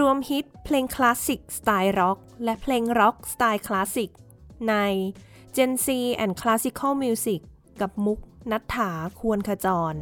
[0.00, 4.10] รวมฮิตเพลงคลาสสิกสไตล์ร็อกและเพลงร็อกสไตล์คลาสสิก
[4.68, 4.74] ใน
[5.56, 5.86] Gen Z
[6.22, 7.40] and Classical Music
[7.80, 8.18] กับมุก
[8.50, 8.90] นัฏฐา
[9.20, 9.94] ควรขจร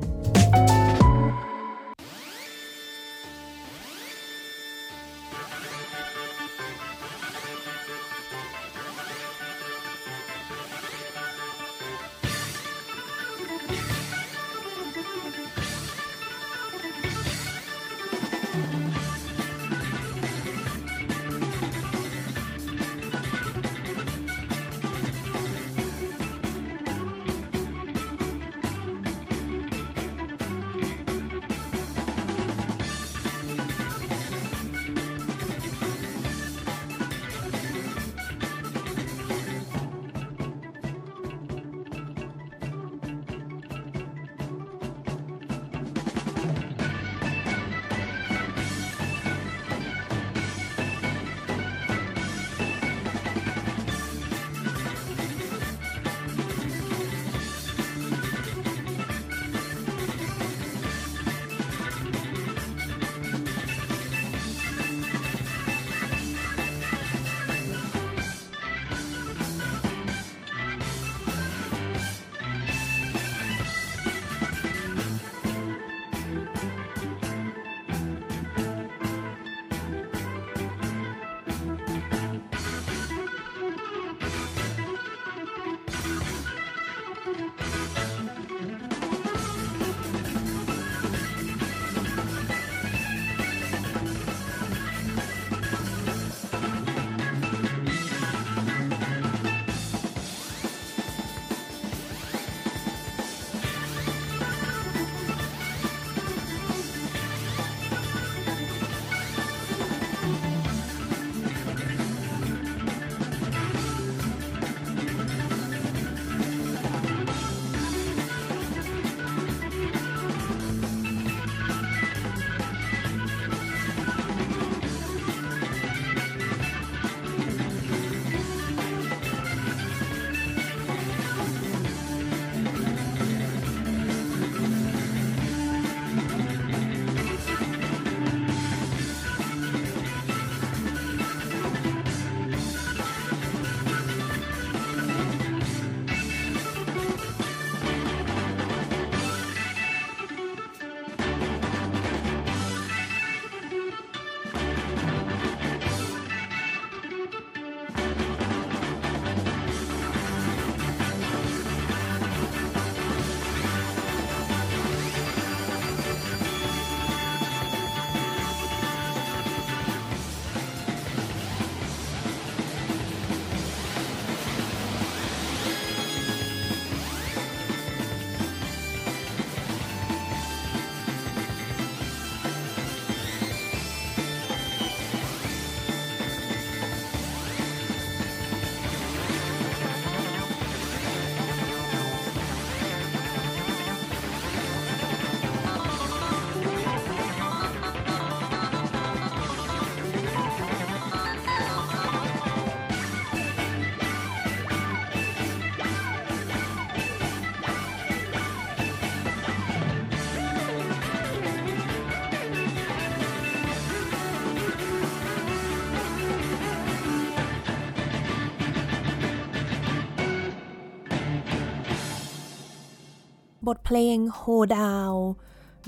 [223.68, 225.12] บทเพลง Hoedown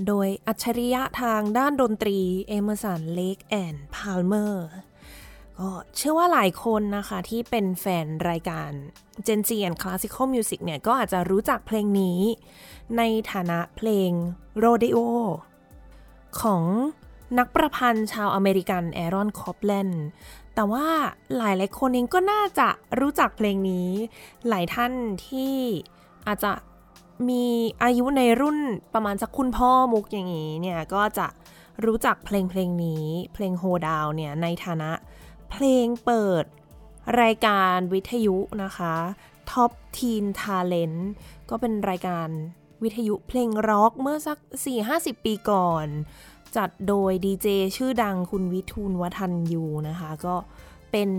[0.06, 2.18] โดยอัจฉริยะทางด้านดนตรี
[2.48, 4.68] Emerson, Lake and Palmer
[5.58, 8.70] ก็เชื่อว่าหลายคนนะคะที่เป็นแฟนรายการ
[9.26, 12.20] Gen Z and Classical Music เนี่ย ก็อาจจะรู้จักเพลงนี้
[12.96, 13.02] ใน
[13.32, 14.10] ฐานะเพลง
[14.64, 14.98] Rodeo
[16.40, 16.62] ของ
[17.38, 19.90] นักประพันธ์ชาวอเมริกัน Aaron Copland
[20.54, 20.86] แต่ว่า
[21.36, 22.68] หลายหลายคนเองก็น่าจะ
[23.00, 23.88] รู้จักเพลงนี้
[24.48, 24.92] หลายท่าน
[25.26, 25.54] ที่
[26.28, 26.52] อาจจะ
[27.28, 27.44] มี
[27.82, 28.58] อายุในรุ่น
[28.94, 31.26] ประมาณสักคุณพ่อมุกอย่างนี้เนี่ยก็จะ
[31.84, 34.90] รู้จักเพลงเพลงนี้เพลงโฮดาวเนี่ยในฐานะ
[35.50, 36.44] เพลงเปิด
[37.22, 38.94] รายการวิทยุนะคะ
[39.50, 40.98] Top Teen Talent
[41.50, 42.28] ก็เป็นรายการ
[42.82, 44.38] วิทยุเพลงร็อกเมื่อสัก
[44.82, 45.86] 4-50 ปีก่อน
[46.56, 47.46] จัดโดยดีเจ
[47.76, 50.36] ชื่อดังคุณวิทูลวัฒนยูนะคะ ก็
[50.92, 51.10] เป็น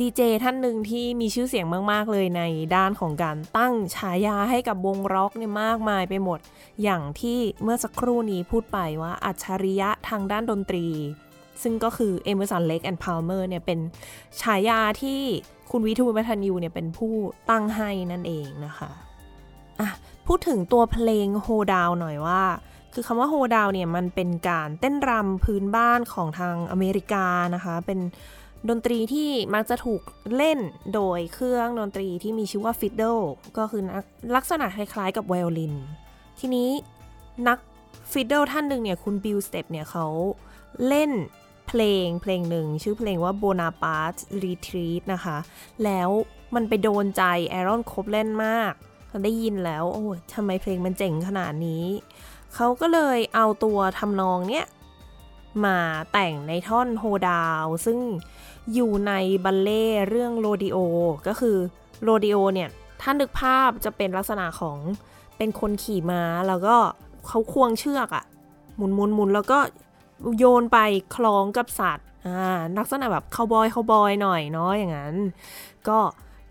[0.00, 2.42] ดีเจท่านหนึ่งที่มีชื่อเสียงมาก ๆ เลยใน
[2.76, 6.38] ด้านของการตั้งฉายาให้กับวงร็อกเนี่ยมากมายไปหมด
[6.82, 10.86] อย่างที่เมื่อสักครู่นี้พูดไปว่าอัจฉริยะทางด้านดนตรี
[11.62, 13.78] ซึ่งก็คือ Emerson, Lake and Palmer เนี่ยเป็น
[14.40, 15.20] ฉายาที่
[15.70, 17.12] คุณวิฑูร วทัญญูเนี่ยเป็นผู้
[17.50, 18.90] ตั้งให้นั่นเองนะคะ
[19.80, 19.88] อะ
[20.26, 22.42] พูดถึงตัวเพลง Hoedown หน่อยว่า
[22.94, 28.00] คือคำว่า Hoedown เนี่ยมันเป็นการเต้นรำพื้นบ้านของทางอเมริกานะคะ เป็น
[28.68, 30.02] ดนตรีที่มักจะถูก
[30.36, 30.58] เล่น
[30.94, 33.18] โดยเครื่องดนตรีที่มีชื่อว่า fiddle
[33.58, 33.82] ก็คือ
[34.36, 35.74] ลักษณะคล้ายๆกับไวโอลิน
[36.38, 36.70] ทีนี้
[37.48, 37.58] นัก
[38.12, 40.06] fiddle ท่านหนึ่งเนี่ยคุณ Bill Stepp เนี่ยเขา
[40.88, 41.10] เล่น
[41.68, 45.38] เพลงเพลงหนึ่ง ชื่อเพลงว่า Bonaparte's Retreat นะคะ
[45.84, 46.10] แล้ว
[46.54, 48.72] มันไปโดนใจ Aaron Copland มาก
[49.08, 51.84] เขาได้ยินแล้ว โอ้ทำไมเพลงมันเจ๋งขนาดนี้
[52.54, 54.66] เขาก็เลยเอาตัวทำนองเนี้ย
[55.64, 55.78] มา
[56.12, 57.98] แต่งในท่อน Hoedown ซึ่ง
[58.74, 59.12] อยู่ใน
[59.44, 60.76] บัลเลต์เรื่องโรดิโอ
[61.26, 61.56] ก็คือ
[62.04, 62.68] โรดิโอเนี่ย
[63.00, 64.78] ถ้านึกภาพจะเป็นลักษณะของ
[65.36, 66.76] เป็นคนขี่ม้าแล้วก็
[67.28, 68.24] เขาควงเชือกอะ
[68.76, 69.58] หมุนหมุนหมุนแล้วก็
[70.38, 70.78] โยนไป
[71.14, 75.14] คล้องกับสัตว์ อ่าลักษณะแบบคาวบอยคาวบอยหน่อยเนาะอย่างนั้น
[75.88, 75.98] ก็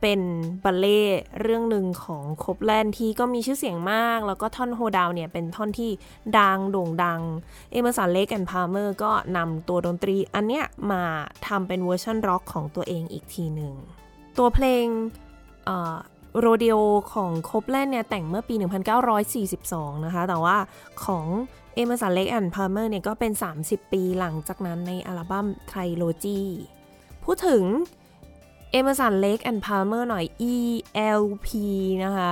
[0.02, 0.22] เป็น
[0.64, 1.04] บัลเลต์
[1.42, 5.92] เรื่องหนึ่งของ Copland ที่ก็มีชื่อเสียงมาก แล้วก็ท่อน Hoedown เนี่ย เป็นท่อนที่
[6.38, 7.22] ดังโด่งดัง
[7.72, 11.04] Emerson, Lake & Palmer ก็นำตัวดนตรีอันเนี้ยมา
[11.48, 13.74] ทำเป็นเวอร์ชันร็อกของตัวเองอีกทีหนึ่ง
[14.38, 14.86] ตัวเพลง
[16.42, 16.76] โรดิโอ
[17.14, 18.56] ของ Copland เนี่ย แต่งเมื่อปี
[19.50, 20.58] 1942 นะคะ แต่ว่า
[21.06, 21.26] ของ
[21.76, 23.32] Emerson, Lake & Palmer เนี่ย ก็เป็น
[23.64, 26.42] 30 ปีหลังจากนั้นในอัลบั้ม Trilogy
[27.24, 27.64] พูดถึง
[28.72, 31.48] Emerson, Lake & Palmer หน่อย ELP
[32.04, 32.32] นะคะ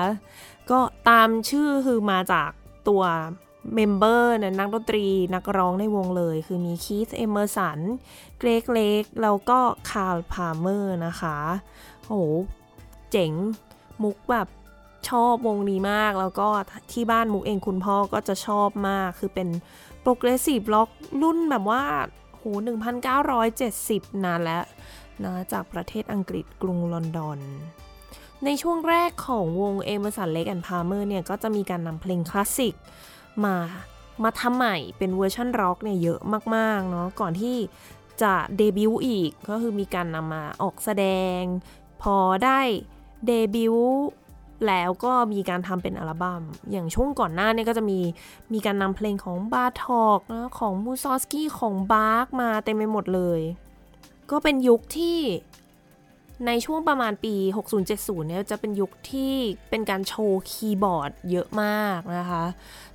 [0.69, 0.79] ก็
[1.09, 2.49] ตามชื่อคือมาจาก
[2.87, 3.03] ตัว
[3.75, 7.79] member นะนักดนตรีนักร้องในวงเลย คือมี Keith Emerson,
[8.39, 9.59] Greg Lake แล้วก็
[9.89, 11.37] Carl Palmer นะคะ
[12.07, 12.21] โอ้
[13.11, 13.31] เจ๋ง
[14.03, 14.47] มุกแบบ
[15.09, 16.47] ชอบวงนี้มาก แล้วก็
[16.91, 19.47] ที่บ้านมุกเองคุณพ่อก็จะชอบมาก คือเป็น
[20.01, 20.89] progressive rock
[21.21, 21.83] รุ่นแบบว่า
[22.31, 22.43] โห
[23.35, 24.63] 1970 นานแล้ว
[25.23, 27.39] นะจากประเทศอังกฤษกรุงลอนดอน
[28.45, 32.75] ในช่วงแรกของวง Emerson, Lake & Palmer เนี่ยก็จะมีการนำเพลงคลาสสิก
[33.43, 33.55] มา
[34.23, 36.19] มาทำใหม่เป็นเวอร์ชันร็อกเนี่ยเยอะ
[36.55, 37.57] มากๆเนาะก่อนที่
[38.21, 41.05] จะเดบิวต์อีกก็คือมีการนำมาออกแสด
[41.39, 41.41] ง
[42.01, 42.59] พอได้
[43.27, 43.95] เดบิวต์
[44.67, 47.99] แล้วก็มีการทำเป็นอัลบั้มอย่างช่วงก่อนหน้าเนี้ยก็จะมี
[48.53, 53.41] มีการนำเพลงของบาร์ตอกนะของมูซอร์กสกีของบาคมาเต็มไปหมดเลย
[54.31, 55.19] ก็เป็นยุคที่
[56.47, 57.35] ในช่วงประมาณปี
[57.81, 59.33] 60-70 เนี่ยจะเป็นยุคที่
[59.69, 62.45] เป็นการโชว์คีย์บอร์ดเยอะมากนะคะ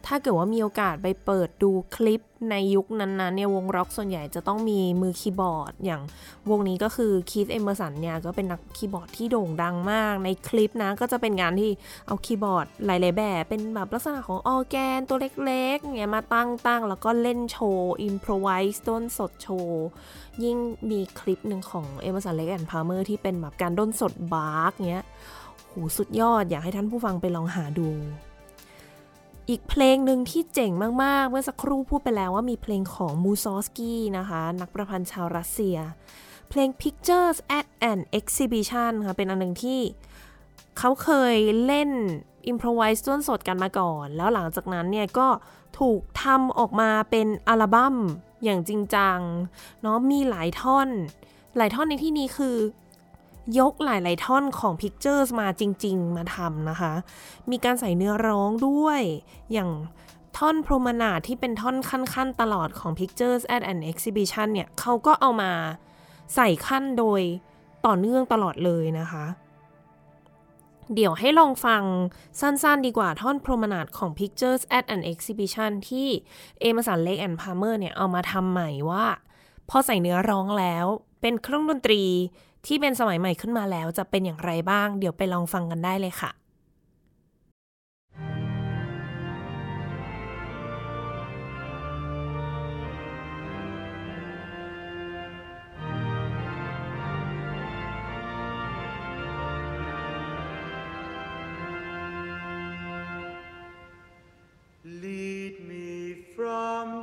[0.06, 2.20] ถ้าเกิดว่ามีโอกาสไปเปิดดูคลิป
[2.50, 6.02] ในยุคนั้นๆเนี่ยวงร็อกส่วนใหญ่จะต้องมีมือคีย์บอร์ด อย่าง
[6.50, 11.70] วงนี้ก็คือ Keith Emerson เนี่ยก็เป็นนักคีย์บอร์ดที่โด่งดังมาก ในคลิปนะก็จะเป็นงานที่
[12.06, 19.84] เอาคีย์บอร์ดหลายๆแบบ เป็นแบบลักษณะของออร์แกนตัวเล็กๆเนี่ยมาตั้งตั้งแล้วก็เล่นโชว์ improviseส์ต้นสดโชว์
[20.44, 20.56] ยิ่ง
[20.90, 25.04] มีคลิปหนึ่งของ Emerson, Lake & Palmer ที่เป็นแบบการด้นสดบาร์กเนี้ย
[25.70, 27.88] หูสุดยอดอยากให้ท่านผู้ฟังไปลองหาดู
[29.50, 35.76] อีกเพลงหนึ่งที่เจ๋งมาก ๆ เมื่อสักครู่พูดไปแล้วว่ามีเพลงของมูซอร์กสกีนะคะ นักประพันธ์ชาวรัสเซีย
[36.49, 39.81] เพลง Pictures at an Exhibition ค่ะ เป็นอันหนึ่งที่
[40.79, 41.37] เขาเคย
[41.67, 41.91] เล่น
[42.48, 45.29] improvise ด้นสดกันมาก่อน แล้วหลังจากนั้นเนี่ยก็
[45.79, 47.97] ถูกทำออกมาเป็นอัลบั้ม
[48.45, 49.19] อย่างจริงจัง
[49.83, 50.88] เนาะมีหลายท่อน
[51.57, 52.57] หลายท่อนในที่นี้คือ
[53.59, 56.92] ยกหลาย ๆ ท่อนของ Pictures มาจริง ๆ มาทำนะคะ
[57.50, 59.00] มีการใส่เนื้อร้องด้วย
[59.52, 59.71] อย่าง
[60.38, 65.52] ท่อนพรมนาที่เป็นท่อนขั้น ๆ ตลอดของ Pictures at an Exhibition เนี่ยเขาก็เอามา
[66.35, 67.21] ใส่ขั้นโดย
[67.87, 69.26] ต่อเนื่องตลอดเลยนะคะ
[70.95, 71.83] เดี๋ยวให้ลองฟัง
[72.40, 76.09] สั้น ๆ ดีกว่าท่อนโปรมนาดของ Pictures at an Exhibition ที่
[76.61, 79.07] เอมสันเล็กแอนพาร์เมอร์เนี่ยเอามาทำใหม่ว่า
[79.69, 80.87] พอใส่เนื้อร้องแล้ว
[81.21, 82.02] เป็นเครื่องดนตรี
[82.67, 86.31] ที่เป็นสมัยใหม่ขึ้นมาแล้วจะเป็นอย่างไรบ้าง เดี๋ยวไปลองฟังกันได้เลยค่ะ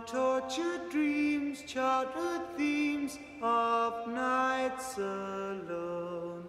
[0.08, 6.46] tortured dreams, childhood themes of nights alone.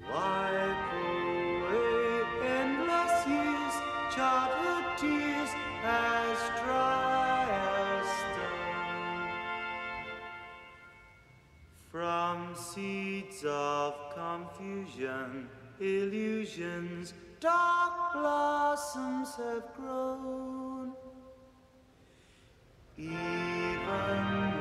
[0.00, 3.74] Wipe away endless years,
[4.14, 5.50] childhood tears
[5.84, 7.48] as dry
[8.00, 9.28] as stone.
[11.90, 15.48] From seeds of confusion,
[15.80, 20.63] illusions, dark blossoms have grown.
[22.96, 23.10] Even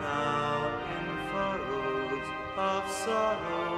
[0.01, 3.72] now in furrows of sorrow.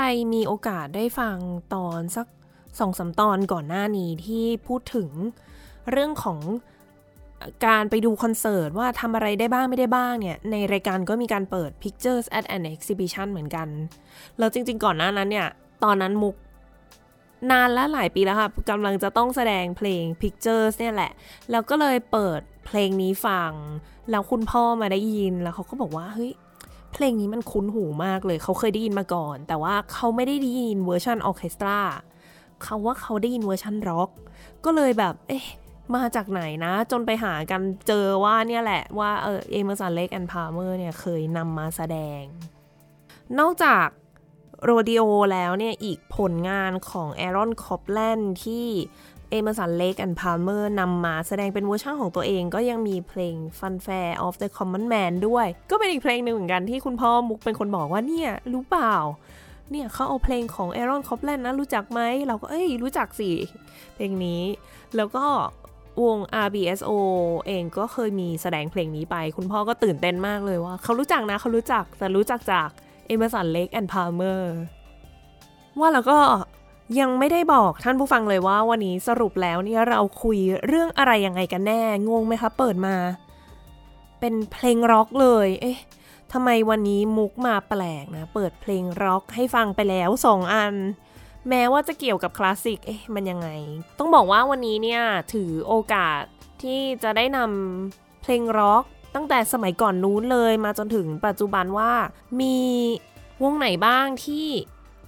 [0.00, 0.02] ร
[0.34, 1.36] มีโอกาสได้ฟัง
[1.74, 2.26] ตอนสัก
[2.78, 5.10] สองสามตอนก่อนหน้านี้ที่พูดถึง
[5.90, 6.40] เรื่องของ
[7.66, 13.68] การไปดูคอนเสิร์ตว่าทำอะไรได้บ้างไม่ได้บ้างเนี่ย ในรายการก็มีการเปิด Pictures at an Exhibition เหมือนกัน
[14.38, 15.48] แล้วจริง ๆ ก่อนหน้านั้นเนี่ย
[15.84, 16.36] ตอนนั้นมุก
[17.50, 21.12] นานและหลายปีแล้วค่ะกำลังจะต้องแสดงเพลง Pictures เนี่ยแหละ
[21.50, 23.52] แล้วก็เลยเปิดเพลงนี้ฟัง
[24.10, 26.32] แล้วคุณพ่อมาได้ยินแล้วเขาก็บอกว่า เฮ้ย
[26.96, 31.78] เพลงนี้มันคุ้นหูมากเลยเขาเคยได้ยินมาก่อน แต่ว่าเขาไม่ได้ได้ยินเวอร์ชันออเคสตรา
[32.62, 34.10] เขาว่าเขาได้ยินเวอร์ชันร็อก
[34.64, 35.46] ก็เลยแบบ เอ๊ะ
[35.94, 42.22] มาจากไหนนะ จนไปหากันเจอว่าเนี่ยแหละว่าเออ Emerson, Lake & Palmer เนี่ยเคยนำมาแสดง
[43.38, 43.86] นอกจาก
[44.64, 48.66] โรดิโอแล้วเนี่ยอีกผลงานของ Aaron Copland ที่
[49.30, 58.94] Emerson, Lake & Palmer นำมาแสดงเป็นเวอร์ชันของตัวเองก็ยังมีเพลง Fanfare of the Common Man ด้วย ก็เป็นอีกเพลงหนึ่งเหมือนกันที่คุณพ่อมุกเป็นคนบอกว่าเนี่ยรู้เปล่า
[59.70, 63.30] เนี่ยเขาเอาเพลงของ Aaron Copland นะรู้จักไหม เราก็เอ้ยรู้จักสิ
[63.94, 64.42] เพลงนี้
[64.96, 65.24] แล้วก็
[66.02, 66.90] วง RBSO
[67.46, 72.68] เองก็เคยมีแสดงเพลงนี้ไป คุณพ่อก็ตื่นเต้นมากเลยว่า เขารู้จักนะเขารู้จักแต่รู้จักจาก
[73.06, 74.52] Emerson, Lake & Palmer
[75.78, 76.18] ว่าแล้วก็
[77.00, 82.96] ยังไม่ได้บอกท่านผู้ฟังเลยว่าวันนี้สรุปแล้วเนี่ยเราคุยเรื่องอะไรยังไงกันแน่ งงไหมคะเปิดมา
[84.20, 85.78] เป็นเพลงร็อกเลย เอ๊ะ
[86.32, 90.74] ทำไมวันนี้มุกมาแปลกนะ เปิดเพลงร็อกให้ฟังไปแล้วสองอัน
[91.48, 93.48] แม้ว่าจะเกี่ยวกับคลาสสิก เอ๊ะมันยังไง
[93.98, 95.02] ต้องบอกว่าวันนี้เนี่ย
[95.34, 96.22] ถือโอกาส
[96.62, 101.92] ที่จะได้นำเพลงร็อกตั้งแต่สมัยก่อนนู้นเลยมาจนถึงปัจจุบันว่า
[102.40, 102.56] มี
[103.42, 104.46] วงไหนบ้างที่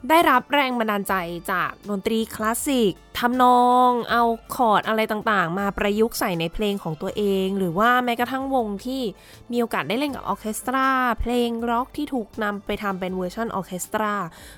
[0.09, 1.15] ได้รับแรงบันดาลใจ
[1.53, 4.23] จากดนตรีคลาสสิกทำนองเอา
[4.55, 9.03] คอร์ดอะไรต่างๆ มาประยุกต์ใส่ในเพลงของตัวเอง หรือว่าแม้กระทั่งวงที่
[9.51, 10.89] มีโอกาสได้เล่นกับออเคสตรา
[11.21, 14.13] เพลงร็อกที่ถูกนำไปทำเป็นเวอร์ชันออเคสตรา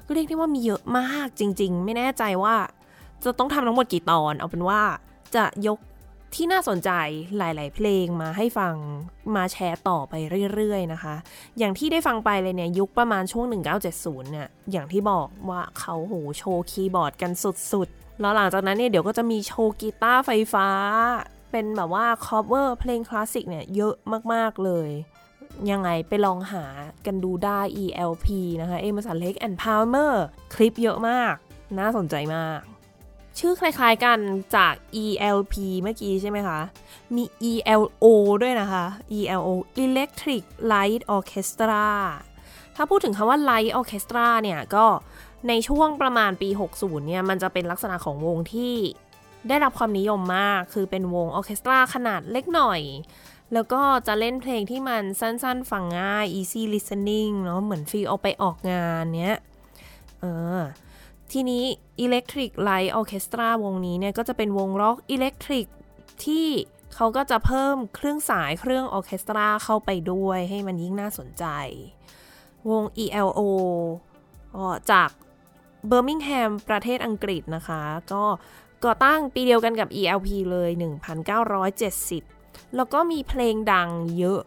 [0.07, 2.57] ก็เรียกได้ว่ามีเยอะมากจริง ๆ ไม่แน่ใจว่า
[3.25, 4.83] จะต้องทำทั้งหมดกี่ตอน เอาเป็นว่า
[5.35, 5.79] จะยก
[6.35, 6.91] ที่น่าสนใจ
[7.39, 8.75] หลาย ๆ เพลงมาให้ฟัง
[9.37, 10.15] มาแชร์ต่อไป
[10.55, 11.15] เรื่อย ๆ นะคะ
[11.59, 13.45] อย่างที่ได้ฟังไปเลยเนี่ย ยุคประมาณช่วง
[13.89, 17.33] 1970 เนี่ย อย่างที่บอกว่าเขาโหโชว์คีย์บอร์ดกัน
[17.73, 20.69] สุด ๆ แล้วหลังจากนั้นเนี่ยเดี๋ยวก็จะมีโชว์กีตาร์ไฟฟ้า
[21.51, 23.95] เป็นแบบว่า cover เพลงคลาสสิกเนี่ย เยอะ
[24.33, 24.91] มาก ๆ เลย
[25.71, 26.65] ยังไงไปลองหา
[27.07, 28.27] กันดูได้ ELP
[28.61, 30.15] นะคะ Emerson Lake and Palmer
[30.55, 31.35] คลิปเยอะมาก
[31.79, 32.61] น่าสนใจมาก
[33.39, 34.19] ชื่อคล้ายๆกัน
[34.57, 36.61] จาก ELP เมื่อกี้ใช่ไหมคะ
[37.17, 38.05] มี ELO
[38.43, 38.85] ด้วยนะคะ
[39.19, 39.49] ELO
[39.85, 41.89] Electric Light Orchestra
[42.77, 44.87] ถ้าพูดถึงคำว่า Light Orchestra เนี่ยก็
[45.49, 48.75] ในช่วงประมาณปี 60 เนี่ย มันจะเป็นลักษณะของวงที่
[49.49, 52.81] ได้รับความนิยมมาก คือเป็นวงออเคสตราขนาดเล็กหน่อย
[53.53, 59.39] แล้วก็จะเล่นเพลงที่มันสั้นๆ ฟังง่าย easy listening เนาะเหมือนฟีลเอาไปออกงานเนี้ย
[60.21, 60.25] เอ
[60.59, 60.61] อ
[61.33, 61.65] ทีนี้
[62.05, 65.67] Electric Light Orchestra วงนี้เนี่ยก็จะเป็นวงร็อกอิเล็กทริก
[66.25, 66.49] ที่
[66.95, 71.45] เขาก็จะเพิ่มเครื่องสายเครื่องออเคสตราเข้าไปด้วยให้มันยิ่งน่าสนใจ
[72.71, 73.41] วง ELO
[74.55, 75.11] ก็จาก
[75.87, 77.83] เบอร์มิงแฮมประเทศอังกฤษนะคะ
[78.13, 78.25] ก็
[78.85, 80.71] ก่อตั้งปีเดียวกันกับ ELP เลย
[81.93, 84.41] 1970 แล้วก็มีเพลงดังเยอะ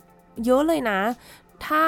[0.46, 1.00] เยอะเลยนะ
[1.68, 1.86] ถ้า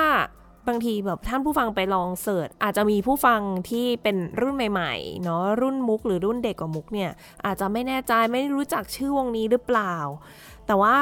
[0.68, 7.12] บางทีแบบท่านผู้ฟังไปลอง search อาจจะมีผู้ฟังที่เป็นรุ่นใหม่ๆเนาะรุ่นมุกหรือรุ่นเด็กกว่ามุกเนี่ย
[7.46, 9.96] อาจจะไม่แน่ใจไม่รู้จักชื่อวงนี้หรือเปล่า
[10.66, 10.98] แต่ว่า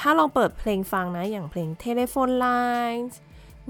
[0.00, 3.14] ถ้าลองเปิดเพลงฟังนะ อย่างเพลง Telephone Lines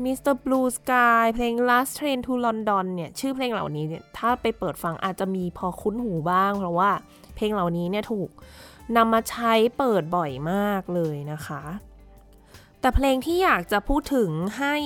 [0.05, 0.35] Mr.
[0.45, 6.91] Blue Sky เพลง Last Train to London เนี่ย ชื่อเพลงเหล่านี้เนี่ย ถ้าไปเปิดฟังอาจจะมีพอคุ้นหูบ้าง เพราะว่า
[7.35, 8.31] เพลงเหล่านี้เนี่ยถูก
[8.97, 11.63] นำมาใช้เปิดบ่อยมากเลยนะคะ
[12.81, 14.77] แต่เพลงที่อยากจะพูดถึงให้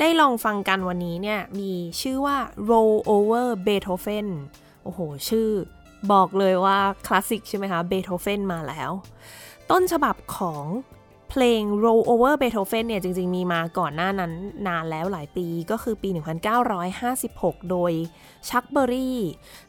[0.00, 2.36] ได้ลองฟังกันวันนี้เนี่ยมีชื่อว่า
[2.70, 4.28] Roll Over Beethoven
[4.84, 5.48] โอ้โห ชื่อ
[6.12, 8.90] บอกเลยว่าคลาสสิกใช่ไหมคะ Beethoven มาแล้ว
[9.70, 10.64] ต้นฉบับของ
[11.30, 14.32] เพลง Roll Over Beethoven เนี่ยจริงๆ มีมาก่อนหน้านั้น
[14.66, 16.08] นานแล้วหลายปีก็คือปี
[16.90, 17.92] 1956 โดย
[18.48, 19.18] ชักเบอรี่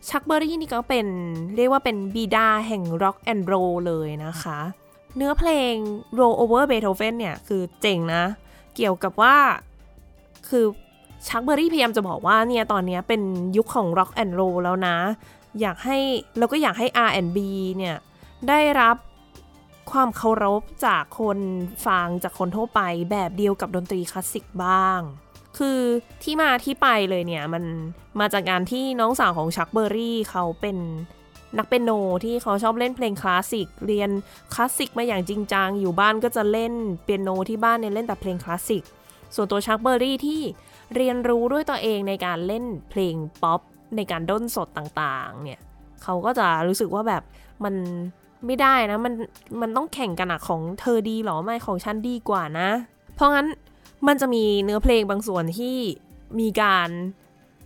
[0.10, 1.08] ชักเบอรี่นี่ก็เป็น
[1.56, 4.60] เรียกว่าเป็นบิดาแห่ง Rock and Roll เลยนะคะ
[5.16, 5.74] เนื้อเพลง
[6.20, 8.24] Roll Over Beethoven เนี่ยคือเจ๋งนะ
[8.76, 9.36] เกี่ยวกับว่า
[10.50, 10.66] คือ
[11.28, 13.22] ชักเบอร์รี่พยายามจะบอกว่าเนี่ยตอนนี้เป็น
[13.58, 14.98] ยุคของ Rock and Roll แล้วนะ
[15.62, 15.98] อยากให้
[16.38, 17.38] แล้วก็อยากให้ R&B
[17.78, 17.96] เนี่ย
[18.50, 18.98] ได้รับ
[19.92, 21.40] ความเคารพจากคน
[21.88, 25.00] ฟังจากคนทั่วไปแบบเดียวกับดนตรีคลาสสิกบ้าง
[25.58, 25.80] คือ
[26.24, 27.64] ที่มาที่ไปเลยเนี่ย มัน
[28.20, 30.78] มาจากการที่น้องสาวของชักเบอรี่เขาเป็น
[31.58, 31.92] นักเปียโน
[32.24, 34.10] ที่เขาชอบเล่นเพลงคลาสสิก เรียน
[34.54, 36.74] คลาสสิกมาอย่างจริงจัง อยู่บ้านก็จะเล่น
[37.04, 38.84] เปียโนที่บ้านเนี่ยเล่นแต่เพลงคลาสสิก
[39.36, 40.42] ส่วนตัวชักเบอร์รี่ที่
[40.96, 43.62] เรียนรู้ด้วยตัวเองในการเล่นเพลงป๊อป
[43.96, 45.62] ในการด้นสดต่างๆ เนี่ย
[46.04, 47.24] เขาก็จะรู้สึกว่าแบบ
[47.64, 47.76] มัน
[48.46, 49.14] ไม่ได้นะมัน
[49.62, 52.70] มันต้องแข่งกันอะของเธอดีหรอไม่ของฉันดีกว่านะ
[53.16, 53.48] เพราะงั้น
[54.08, 55.78] มันจะมีเนื้อเพลงบางส่วนที่
[56.40, 56.90] มีการ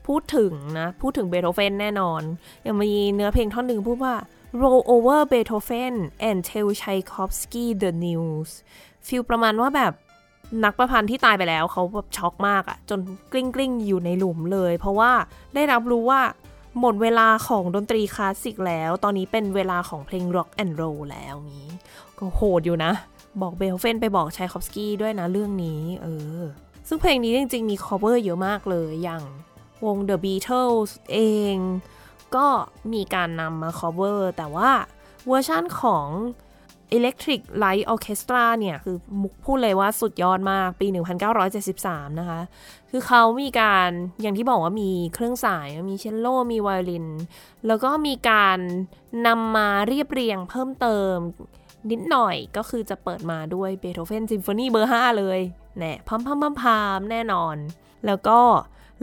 [0.07, 2.21] พูดถึงนะ พูดถึงเบโธเฟนแน่นอน
[2.65, 4.15] ยังมีเนื้อเพลงท่อนหนึ่งพูดว่า
[4.61, 5.95] roll over Beethoven
[6.27, 8.49] and tell Tchaikovsky the news
[9.07, 9.93] feel ประมาณว่าแบบ
[10.63, 12.99] นักประพันธ์ที่ตายไปแล้วเขาแบบช็อกมากอะจน
[13.31, 15.11] กลิ้งกลิ้งๆอยู่ในหลุมเลย เพราะว่า
[15.55, 16.21] ได้รับรู้ว่า
[16.79, 21.69] หมดเวลาของดนตรีคลาสสิกแล้ว ตอนนี้เป็นเวลาของเพลง rock and roll แล้วงี้
[22.17, 22.91] ก็โหดอยู่นะ
[23.41, 26.41] บอกเบโธเฟนไปบอกไชคอฟสกีด้วยนะเรื่องนี้ เออ
[26.87, 29.23] ซึ่งเพลงนี้จริง ๆ มี cover เยอะมากเลย อย่าง
[29.85, 31.19] วง The Beatles เอ
[31.53, 31.55] ง
[32.35, 32.47] ก็
[32.93, 34.71] มีการนำมา cover แต่ว่า
[35.27, 36.07] เวอร์ชั่นของ
[36.97, 40.87] Electric Light Orchestra เนี่ย คือมุกพูดเลยว่าสุดยอดมากปี
[41.53, 42.41] 1973 นะคะ
[42.89, 43.89] คือเขามีการ
[44.21, 47.07] อย่างที่บอกว่ามีเครื่องสาย มีเชลโล มีไวโอลิน
[47.67, 48.57] แล้วก็มีการ
[49.27, 51.15] นำมาเรียบเรียงเพิ่มเติม
[51.91, 55.39] นิดหน่อยก็คือจะเปิดมาด้วยเบโธเฟนซิมโฟนีเบอร์ 5 เลย
[55.77, 57.55] เนี่ยพัมพัมพัมพามแน่นอน
[58.05, 58.39] แล้วก็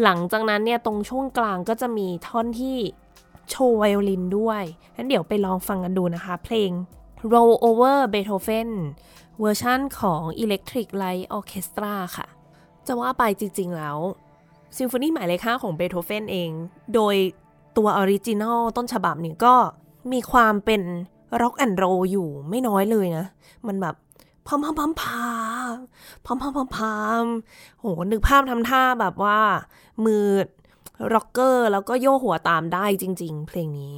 [0.03, 2.77] หลังจากนั้นเนี่ยตรงช่วงกลางก็จะมีท่อนที่
[3.51, 4.63] โชว์ไวโอลินด้วย
[4.97, 6.73] งั้นเดี๋ยวไปลองฟังกันดูนะคะ เพลง
[7.33, 8.71] Roll Over Beethoven
[9.41, 12.27] เวอร์ชั่นของ Electric Light Orchestra ค่ะ
[12.87, 13.99] จะว่าไปจริง ๆ แล้ว
[14.79, 16.51] ซิมโฟนีหมายเลข5ของเบโธเฟนเอง
[16.95, 17.15] โดย
[17.77, 19.55] ตัว original ต้นฉบับเนี่ยก็
[20.13, 20.83] มีความเป็น
[21.43, 23.27] ร็อกแอนด์โรลอยู่ไม่น้อยเลยนะ
[23.67, 23.95] มันแบบ
[24.47, 25.23] พามพามพามพา
[25.75, 25.77] ม
[26.25, 27.25] พามพามพามพาม
[27.79, 29.39] โห นึกภาพทำท่าแบบว่า
[30.05, 30.25] มือ
[31.15, 33.97] ร็อกเกอร์แล้วก็โยหัวตามได้จริง ๆ เพลงนี้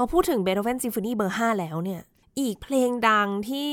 [0.00, 2.00] อะพูดถึงเบโธเฟนซิมโฟนีเบอร์5แล้วเนี่ย
[2.40, 3.70] อีกเพลงดังที่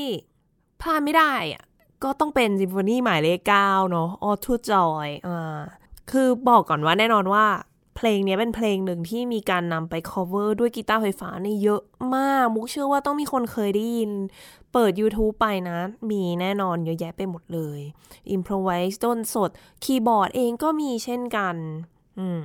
[0.80, 1.64] พลาดไม่ได้อะ
[2.04, 5.58] ก็ต้องเป็นซิมโฟนีหมายเลข9เนาะ Ode to Joy อ่า
[6.10, 7.46] คือบอกก่อนว่าแน่นอนว่า
[7.96, 11.82] เพลงนี้เป็นเพลงหนึ่งที่มีการนำไป cover ด้วยกีตาร์ไฟฟ้านี่เยอะ
[12.16, 14.12] มาก มุกเชื่อว่าต้องมีคนเคยได้ยิน
[14.72, 15.78] เปิด YouTube ไปนะ
[16.10, 17.80] มีแน่นอนเยอะแยะไปหมดเลย
[18.36, 19.50] improvise ต้นสด
[19.84, 21.56] คีย์บอร์ดเองก็มีเช่นกัน
[22.18, 22.38] อืม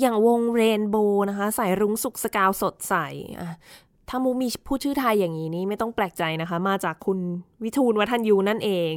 [0.00, 2.94] อย่างวง Rainbow นะคะสายรุ้งสุกสกาวสดใส
[4.08, 7.18] ถ้ามุกมีพูดชื่อไทยอย่างนี้นี่ไม่ต้องแปลกใจนะคะ มาจากคุณ
[7.62, 8.94] วิฑูร วทัญญูนั่นเอง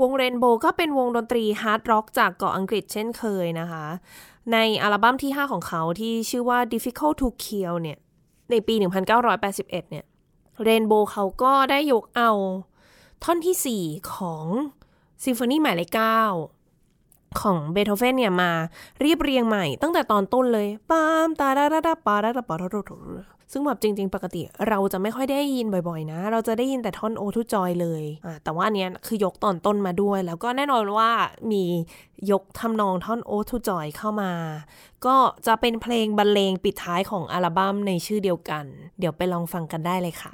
[0.00, 3.84] วง Rainbow ก็เป็นวงดนตรีฮาร์ดร็อกจากเกาะอังกฤษเช่นเคยนะคะ
[4.52, 7.98] ในอัลบั้มที่ 5 ของเขาที่ชื่อว่า difficult to kill เนี่ย
[8.50, 8.74] ในปี
[9.22, 10.04] 1981 เนี่ย
[10.62, 12.32] Rainbow เขาก็ได้ยกเอา
[13.24, 14.46] ท่อนที่ 4 ของ
[15.24, 16.63] ซิมโฟนีหมายเลข9
[17.40, 18.50] ของเบโธเฟนเนี่ยมา
[19.00, 22.82] เรียบเรียงใหม่ตั้งแต่ตอนต้นเลยปามตาดาดาดาปาดาดาปาดาดา
[23.52, 31.10] ซึ่งแบบจริง ๆ ปกติเราจะไม่ค่อยได้ยินบ่อยๆ นะ เราจะได้ยินแต่ท่อนโอทูจอยเลยอ่าแต่ว่าอันเนี้ยคือยกตอนต้นมาด้วย แล้วก็แน่นอนว่า
[31.50, 31.64] มี
[32.30, 34.32] ยกทำนองท่อนโอทูจอยเข้ามา
[35.06, 35.16] ก็
[35.46, 38.64] จะเป็นเพลงบรรเลงปิดท้ายของอัลบั้มในชื่อเดียวกัน
[38.98, 40.32] เดี๋ยวไปลองฟังกันได้เลยค่ะ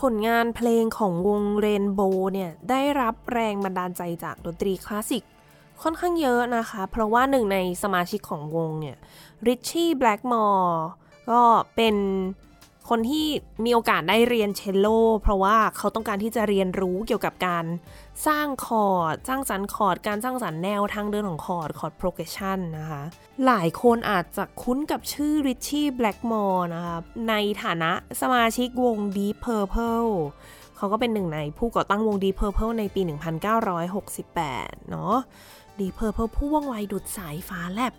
[0.00, 5.24] ผลงานเพลงของวง Rainbow เนี่ยได้รับแรงบันดาลใจจากดนตรีคลาสสิก
[5.82, 8.96] ค่อนข้างเยอะนะคะ เพราะว่าหนึ่งในสมาชิกของวงเนี่ย
[9.46, 10.82] Ritchie Blackmore
[11.30, 11.42] ก็
[11.76, 11.96] เป็น
[12.88, 13.26] คนที่
[13.64, 14.86] มีโอกาสได้เรียนเชลโล
[15.22, 17.64] เพราะว่าเขาต้องการที่จะเรียนรู้เกี่ยวกับการ
[18.26, 23.02] สร้างคอร์ดสร้างสรรค์คอร์ดการสร้างสรรค์แนวทางเดินของคอร์ด chord progression นะคะ
[23.46, 26.96] หลายคนอาจจะคุ้นกับชื่อ Ritchie Blackmore นะคะ
[27.28, 30.10] ในฐานะสมาชิกวง Deep Purple
[30.76, 33.00] เขาก็เป็นหนึ่งในผู้ก่อตั้งวง Deep Purple ในปี
[33.76, 35.16] 1968 เนาะ
[35.78, 37.94] Deep Purple ผู้ว่องไวดุจสายฟ้าแลบ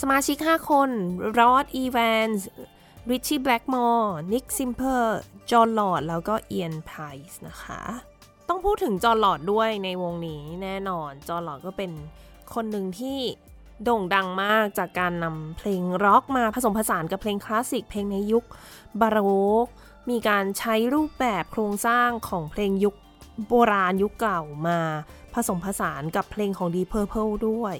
[0.00, 0.88] สมาชิก 5 คน
[1.38, 7.80] Rod Evans Ritchie Blackmore Nick Simper Jon Lord แล้วก็ Ian Paice นะคะ
[8.48, 11.90] ต้องพูดถึง Jon Lord ด้วยในวงนี้แน่นอน Jon Lord ก็เป็น
[12.54, 13.18] คนหนึ่งที่
[13.84, 18.44] โด่งดังมากจากการนำเพลงร็อกมาผสมผสานกับเพลงคลาสสิกเพลงในยุค
[19.00, 19.18] บาโร
[19.64, 19.66] ก
[20.10, 22.96] มีการใช้รูปแบบโครงสร้างของเพลงยุค
[23.48, 24.78] โบราณยุคเก่ามา
[25.34, 27.76] ผสมผสานกับเพลงของ Deep Purple ด้วย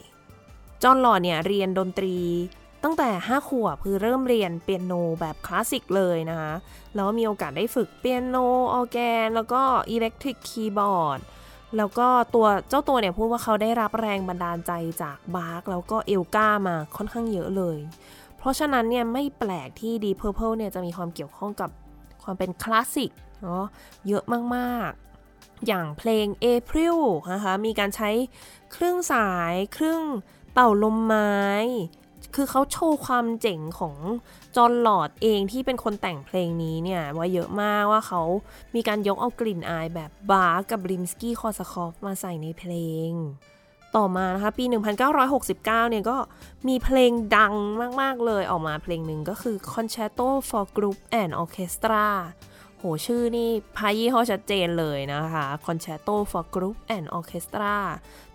[0.82, 2.16] Jon Lord เนี่ยเรียนดนตรี
[2.84, 6.52] ตั้งแต่ 5 ขวบคือเริ่มเรียนเปียโนแบบคลาสสิกเลยนะคะ
[6.94, 8.36] แล้วมีโอกาสได้ฝึกเปียโน
[8.74, 11.20] ออร์แกน แล้วก็ electric keyboard
[11.76, 17.78] แล้วก็ตัวเจ้าตัวเนี่ยพูดว่าเขาได้รับแรงบันดาลใจจากบาคแล้วก็เอลการ์มาค่อนข้างเยอะเลย
[18.38, 21.70] เพราะฉะนั้นเนี่ยไม่แปลกที่ Deep Purple เนี่ยจะมีความเกี่ยวข้องกับ
[22.22, 23.10] ความเป็นคลาสสิก
[23.42, 23.64] เนาะ
[24.08, 24.24] เยอะ
[24.56, 26.98] มากๆ อย่างเพลง April
[27.32, 28.10] นะคะ มีการใช้
[28.72, 30.02] เครื่องสาย เครื่อง
[30.52, 31.36] เป่าลมไม้
[32.34, 33.96] คือเขาโชว์ความเจ๋งของ
[34.56, 38.22] Jon Lord เองที่เป็นคนแต่งเพลงนี้เนี่ยว่าเยอะมากว่าเขา
[38.74, 42.72] มีการยกเอากลิ่นอายแบบบาคกับริมสกี้คอร์ซาคอฟมาใส่ในเพล
[43.08, 43.10] ง
[43.96, 44.64] ต่อมานะคะปี
[45.12, 46.16] 1969 เนี่ยก็
[46.68, 47.54] มีเพลงดัง
[48.00, 52.06] มาก ๆ เลยออกมาเพลงหนึ่งก็คือ Concerto for Group and Orchestra
[52.78, 57.76] โหชื่อนี่พะยี่ห้อชัดเจนเลยนะคะ Concerto for Group and Orchestra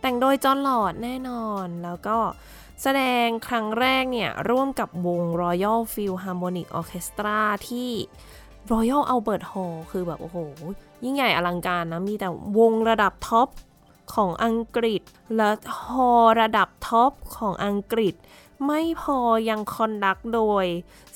[0.02, 2.17] แต่งโดย Jon Lord แน่นอนแล้วก็
[2.81, 7.91] แสดงครั้งแรกเนี่ย ร่วมกับวง Royal Philharmonic Orchestra ที่
[8.71, 10.38] Royal Albert Hall คือแบบ โอ้โห
[11.03, 13.47] ยิ่งใหญ่อลังการนะ มีแต่วงระดับท็อป
[14.15, 15.01] ของอังกฤษ
[15.36, 15.51] และ
[15.88, 18.15] ฮอระดับท็อปของอังกฤษ
[18.67, 20.65] ไม่พอยัง conduct โดย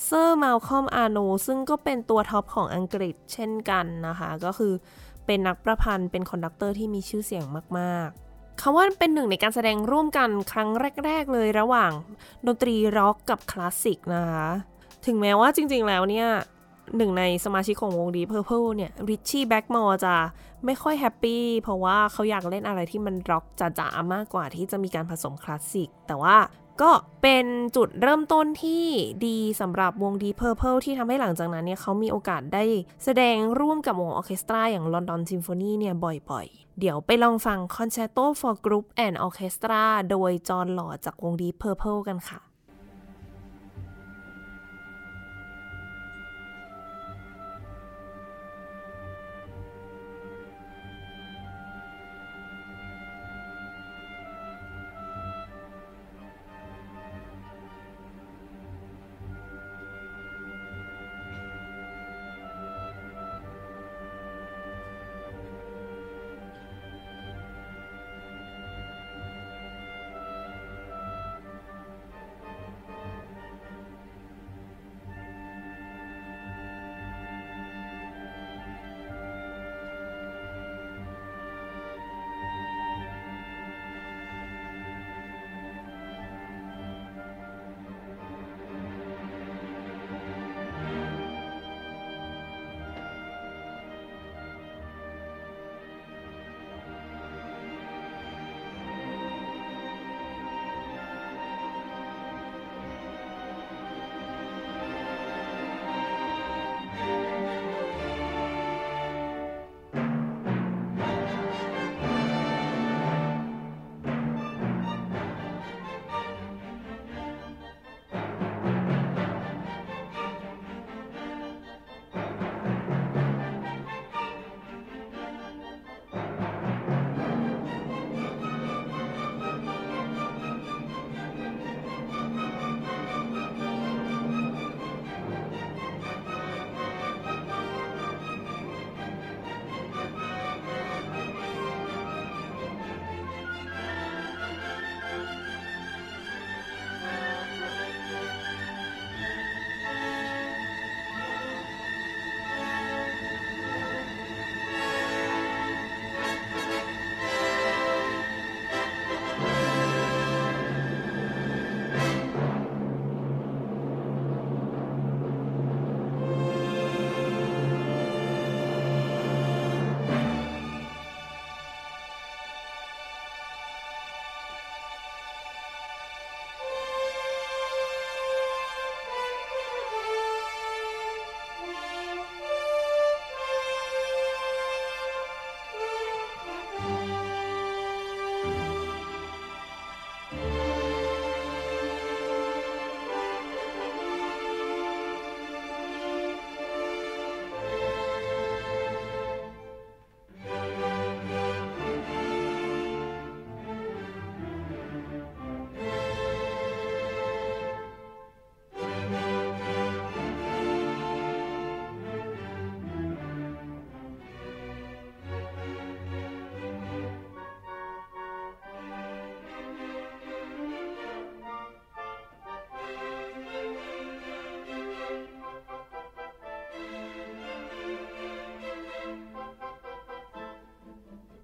[0.04, 4.74] เซอร์ Malcolm Arnold ซึ่งก็เป็นตัวท็อปของอังกฤษเช่นกันนะคะ ก็คือ
[5.26, 7.46] เป็นนักประพันธ์เป็น conductor ที่มีชื่อเสียง
[7.80, 8.27] มาก ๆ
[8.62, 10.70] เรียกว่าเป็นหนึ่งในการแสดงร่วมกันครั้ง
[11.06, 11.92] แรก ๆ เลยระหว่าง
[12.48, 14.48] ดนตรีร็อกกับคลาสสิกนะคะ
[15.06, 16.28] ถึงแม้ว่าจริง ๆ แล้วเนี่ย
[16.98, 20.16] หนึ่งในสมาชิกของวงดี Purple เนี่ย Ritchie Blackmore จะ
[20.66, 26.38] ไม่ค่อย happy เพราะว่าเขาอยากเล่นอะไรที่มันร็อกจ๋าๆมากกว่าที่จะมีการผสมคลาสสิก แต่ว่า
[26.82, 26.92] ก็
[27.22, 28.86] เป็นจุดเริ่มต้นที่
[29.26, 32.64] ดีสำหรับวง Deep Purple ที่ทำให้หลังจากนั้นเนี่ยเขามีโอกาสได้
[33.04, 42.47] แสดงร่วมกับวงออเคสตราอย่าง London Symphony เนี่ยบ่อยๆ เดี๋ยวไปลองฟัง Concerto for Group and Orchestra โดยจอห์นหล่อจากวง Deep Purple กันค่ะ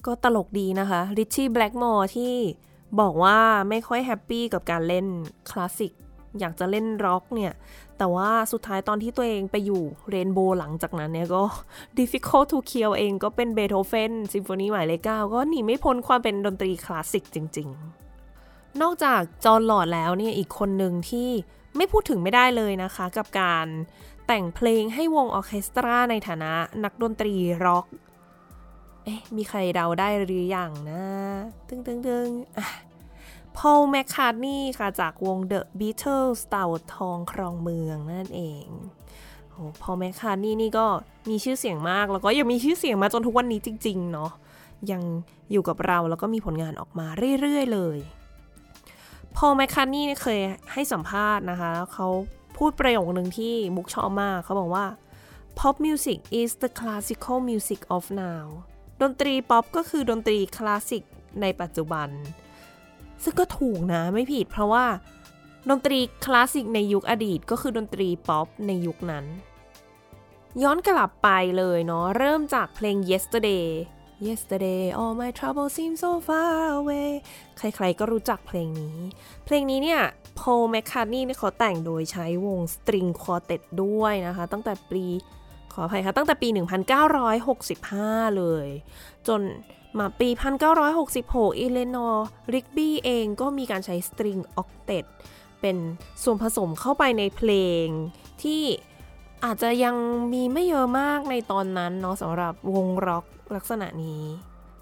[0.05, 2.33] ก็ตลกดีนะคะ Ritchie Blackmore ที่
[2.99, 3.37] บอกว่า
[3.69, 5.05] ไม่ค่อย happy กับการเล่น
[5.49, 5.93] คลาสสิก
[6.39, 7.53] อยากจะเล่นร็อกเนี่ย
[7.97, 11.43] แต่ว่าสุดท้ายตอนที่ตัวเองไปอยู่ Rainbow หลังจากนั้นเนี่ยก็
[11.99, 17.69] difficult to kill เองก็เป็นเบโธเฟนซิมโฟนีหมายเลขเก้าก็หนีไม่พ้นความเป็นดนตรีคลาสสิกจริง
[18.23, 21.29] ๆ นอกจาก Jon Lord แล้วเนี่ยอีกคนหนึ่งที่
[21.75, 23.67] ไม่พูดถึงไม่ได้เลยนะคะ กับการ
[24.27, 27.33] แต่งเพลงให้วงออเคสตราในฐานะนักดนตรี
[27.65, 27.85] ร็อก
[29.03, 31.05] เอ๊ะ มีใครเดาได้หรือยังนะ
[31.67, 32.29] ตึงตึงตึง
[33.57, 38.65] พอลแมคคาร์นีค่ะ จากวง The Beatles เต่าทองครองเมืองนั่นเอง
[39.49, 40.85] โอ้พอลแมคคาร์นีนี่ก็
[41.29, 44.31] มีชื่อเสียงมาก แล้วก็ยังมีชื่อเสียงมาจนทุกวันนี้จริง ๆ เนาะ
[44.91, 45.01] ยัง
[45.51, 47.07] อยู่กับเราแล้วก็มีผลงานออกมา
[47.41, 47.97] เรื่อย ๆ เลย
[49.35, 50.39] พอลแมคคาร์นีเคย
[50.73, 52.07] ให้สัมภาษณ์นะคะแล้วเขา
[52.57, 54.85] พูดประโยคหนึ่งที่มุกชอบมาก เขาบอกว่า
[55.59, 58.45] pop music is the classical music of now
[59.03, 61.03] ดนตรีป๊อปก็คือดนตรีคลาสสิก
[61.41, 62.09] ในปัจจุบัน
[63.23, 64.85] ซึ่งก็ถูกนะไม่ผิดเพราะว่า
[65.69, 69.25] ดนตรีคลาสสิกในยุคอดีตก็คือดนตรีป๊อปในยุคนั้น
[70.63, 73.67] ย้อนกลับไปเลยเนาะเริ่มจากเพลง yesterday
[74.27, 77.09] yesterday all my troubles seem so far away
[77.57, 78.97] ใครๆก็รู้จักเพลงนี้
[79.45, 80.01] เพลงนี้เนี่ย
[80.36, 85.05] พอลแมคคาร์นีเนี่ยเขาแต่งโดยใช้วง string quartet ด้วยนะคะ ตั้งแต่ปี
[85.74, 86.47] ขออภัยค่ะ ตั้งแต่ปี
[87.24, 88.67] 1965 เลย
[89.28, 89.41] จน
[89.99, 90.30] มาปี
[90.93, 95.05] 1966 Eleanor Rigby เองก็มีการใช้ string octet
[95.61, 95.78] เป็น
[96.24, 97.51] ส่วนผสมเข้าไปในเพล
[97.84, 97.86] ง
[98.43, 98.63] ที่
[99.45, 99.95] อาจจะยัง
[100.34, 104.24] มีไม่เยอะมากในตอนนั้นเนาะสำหรับวงร็อกลักษณะนี้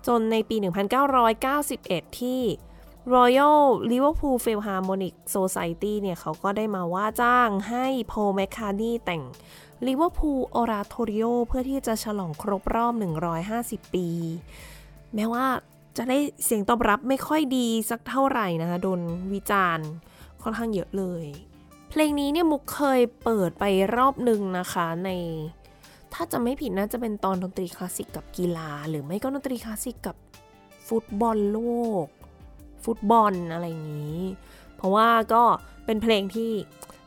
[0.08, 0.56] จนในปี
[1.38, 2.42] 1991 ที่
[3.16, 3.62] Royal
[3.92, 8.14] Liverpool Philharmonic Society เนี่ยเขาก็ได้มาว่าจ้างให้โพ
[9.86, 12.94] ลแมคคาร์นีแต่ง Liverpool Oratorio เพื่อที่จะฉลองครบรอบ
[13.44, 14.08] 150 ปี
[15.16, 15.46] แม้ว่า
[15.98, 19.02] จะได้เสียงตอบรับไม่ค่อยดีสักเท่าไหร่นะคะ โดน
[19.34, 19.88] วิจารณ์
[20.44, 21.26] ค่อนข้างเยอะเลย
[21.90, 23.64] เพลงนี้เนี่ยมุกเคยเปิดไป
[23.98, 25.10] รอบหนึ่งนะคะใน
[26.14, 30.16] ถ้าจำไม่ผิดนะจะเป็นตอนดนตรีคลาสสิกกับกีฬา หรือไม่ก็ดนตรีคลาสสิกกับ
[30.88, 31.60] ฟุตบอลโล
[32.04, 32.06] ก
[32.86, 34.22] ฟุตบอลอะไรอย่างนี้
[34.76, 35.44] เพราะว่าก็
[35.86, 36.52] เป็นเพลงที่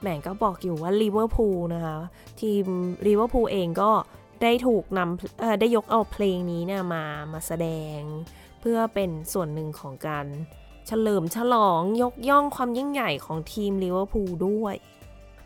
[0.04, 1.98] แหมก็บอกอยู่ว่าลิเวอร์พูลนะคะ
[2.40, 2.64] ทีม
[3.06, 3.90] ลิเวอร์พูลเองก็
[4.42, 7.98] ได้ถูกนำได้ยกเอาเพลงนี้เนี่ยมามาแสดง
[8.60, 10.26] เพื่อเป็นส่วนหนึ่งของการ
[10.86, 14.76] เฉลิมฉลองยกย่องความยิ่งใหญ่ของทีมลิเวอร์พูลด้วย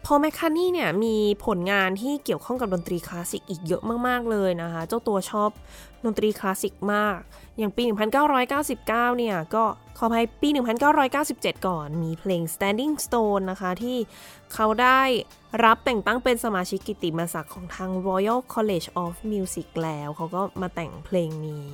[0.04, 5.50] พอแมคคานี่เนี่ยมีผลงานที่เกี่ยวข้องกับดนตรีคลาสสิกอีกเยอะมากๆเลยนะคะ เจ้าตัวชอบ
[6.04, 7.18] ดนตรีคลาสสิกมาก
[7.58, 9.64] อย่างปี 1999 เนี่ยก็
[10.00, 10.48] ขออภัยปี
[11.06, 13.98] 1997 ก่อน มีเพลง Standing Stone นะคะ ที่
[14.54, 15.00] เขาได้
[15.64, 21.70] รับแต่งตั้งเป็นสมาชิกกิตติมศักดิ์ของทาง Royal College of Music แล้ว เขาก็มาแต่งเพลงนี้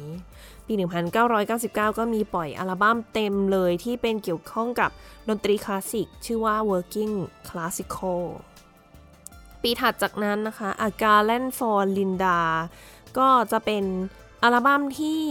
[0.67, 0.75] ปี
[1.17, 4.91] 1999 ก็มีปล่อยอัลบั้มเต็มเลยที่เป็นเกี่ยวข้องกับ
[5.29, 7.15] ดนตรีคลาสสิก ชื่อว่า Working
[7.49, 8.23] Classical
[9.63, 12.39] ปีถัดจากนั้นนะคะ A Garland for Linda
[13.19, 13.85] ก็จะเป็น
[14.43, 15.23] อัลบั้มที่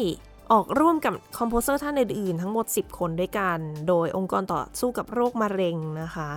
[0.52, 6.30] ออกร่วมกับ composer ท่านอื่นๆ ทั้งหมด 10 คนด้วยกัน โดยองค์กรต่อสู้กับโรคมะเร็งนะคะ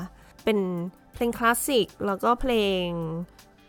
[0.44, 0.58] เป็น
[1.14, 2.52] เพลงคลาสสิก แล้วก็เพล
[2.84, 2.86] ง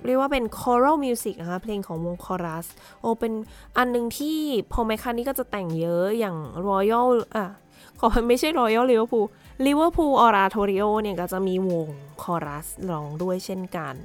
[0.05, 2.67] เรียกว่าเป็น choral music นะคะ เพลงของวงคอรัส
[3.01, 3.33] ก็เป็น
[3.77, 4.39] อันหนึ่งที่
[4.71, 7.45] พอลแมคคาร์นีก็จะแต่งเยอะอย่าง Royal อะ
[7.99, 9.27] ขอไม่ใช่ Royal Liverpool
[9.65, 11.87] Liverpool Oratorio เนี่ยก็จะมีวง
[12.23, 13.95] คอรัสร้องด้วยเช่นกัน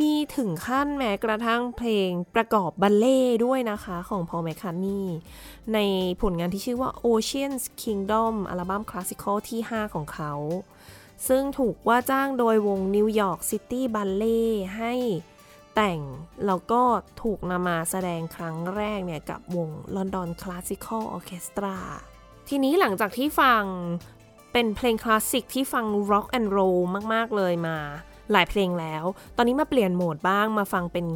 [0.00, 5.08] มีถึงขั้นแม้กระทั่งเพลงประกอบบัลเลต์ด้วยนะคะของพอลแมคคาร์นี
[5.74, 5.78] ใน
[6.22, 10.32] ผลงานที่ชื่อว่า Ocean's Kingdom อัลบั้ม classical ที่ 5 ของเขา
[11.28, 14.42] ซึ่งถูกว่าจ้างโดยวง New York City Ballet
[14.76, 14.94] ให้
[15.74, 16.00] แต่ง
[16.46, 16.82] แล้วก็
[17.22, 21.78] ถูกนำมาแสดงครั้งแรกเนี่ย กับวง London Classical Orchestra
[22.48, 23.62] ทีนี้หลังจากที่ฟัง
[24.52, 26.80] เป็นเพลงคลาสสิกที่ฟัง rock and roll
[27.14, 27.78] มาก ๆ เลยมา
[28.32, 29.04] หลายเพลงแล้ว
[29.36, 31.06] ตอนนี้มาเปลี่ยนโหมดบ้างมาฟังเป็น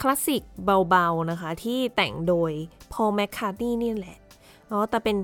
[0.00, 0.42] คลาสสิก
[0.90, 2.52] เบาๆนะคะ ที่แต่งโดย
[2.92, 4.18] Paul McCartney นี่แหละ
[4.70, 5.16] อ๋อแต่เป็น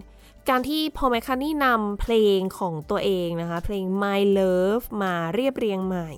[0.49, 6.11] การที่ Paul McCartney นำเพลงของตัวเองนะคะ เพลง My Love มาเรียบเรียงใหม่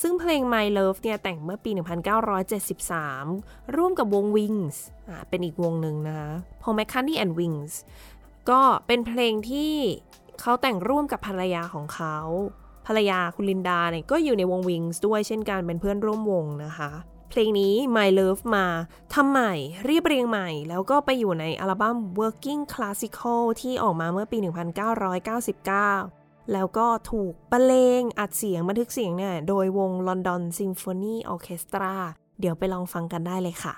[0.00, 1.70] ซึ่งเพลง My Love เนี่ยแต่งเมื่อปี
[2.92, 4.76] 1973 ร่วมกับวง Wings
[5.08, 6.30] อ่าเป็นอีกวงหนึ่งนะคะ
[6.62, 7.72] Paul McCartney and Wings
[8.50, 9.74] ก็เป็นเพลงที่
[10.40, 12.18] เขาแต่งร่วมกับภรรยาของเขา
[12.90, 16.90] รรยาคุณลินดาเนี่ยก็อยู่ในวง Wings ด้วยเช่นกันเป็นเพื่อนร่วมวงนะคะ
[17.30, 18.66] เพลงนี้ My Love มา
[19.14, 19.52] ทำใหม่
[19.84, 31.94] เรียบเรียงใหม่ แล้วก็ไปอยู่ในอัลบั้ม Working Classical ที่ออกมาเมื่อปี 1999แล้วก็ถูกบรรเลงอัดเสียงบันทึกเสียงเนี่ย โดยวง London Symphony Orchestra
[32.40, 33.74] เดี๋ยวไปลองฟังกันได้เลยค่ะ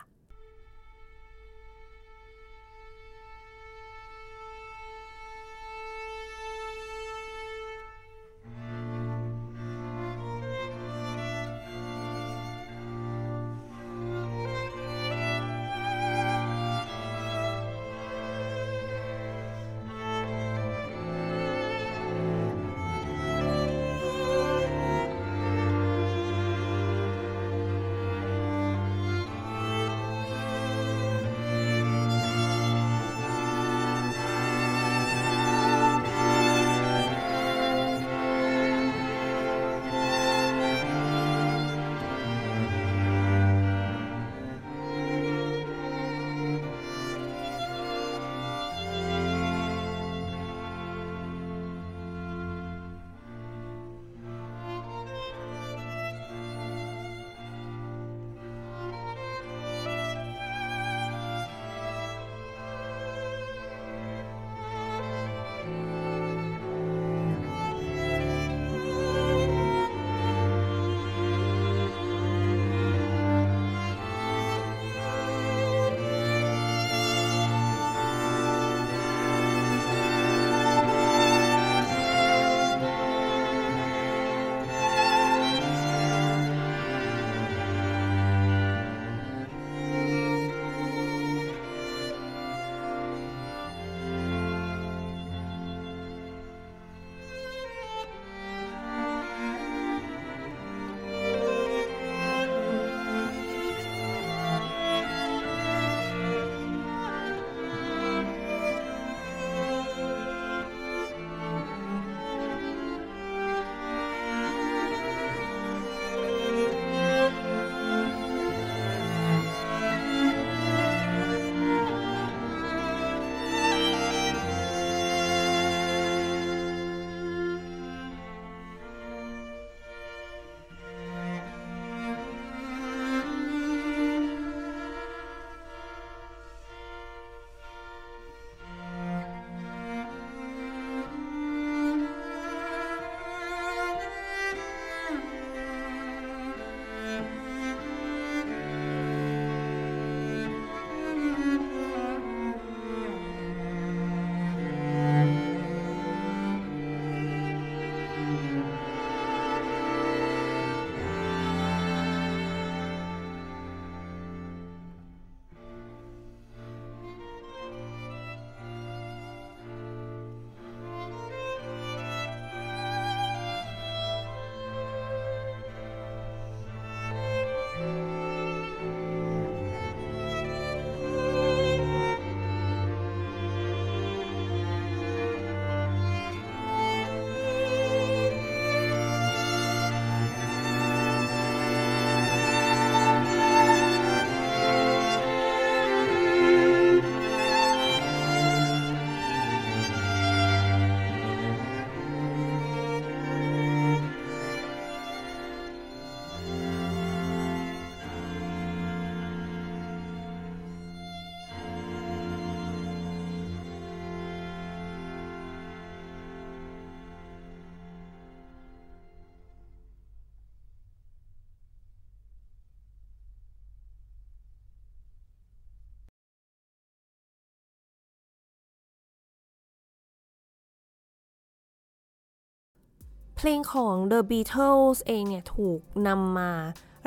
[233.45, 236.53] เพลงของ The Beatles เองเนี่ยถูกนำมา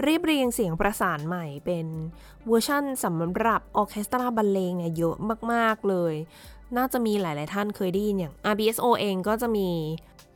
[0.01, 1.87] เรียบเรียงเสียงประสานใหม่เป็น
[2.47, 5.15] เวอร์ชั่นสำหรับออเคสตราบรรเลงเนี่ยเยอะ
[5.51, 6.13] มาก ๆ เลย
[6.77, 9.69] น่าจะมีหลาย ๆ ท่านเคยได้ยินอย่าง RBSO เองก็จะมี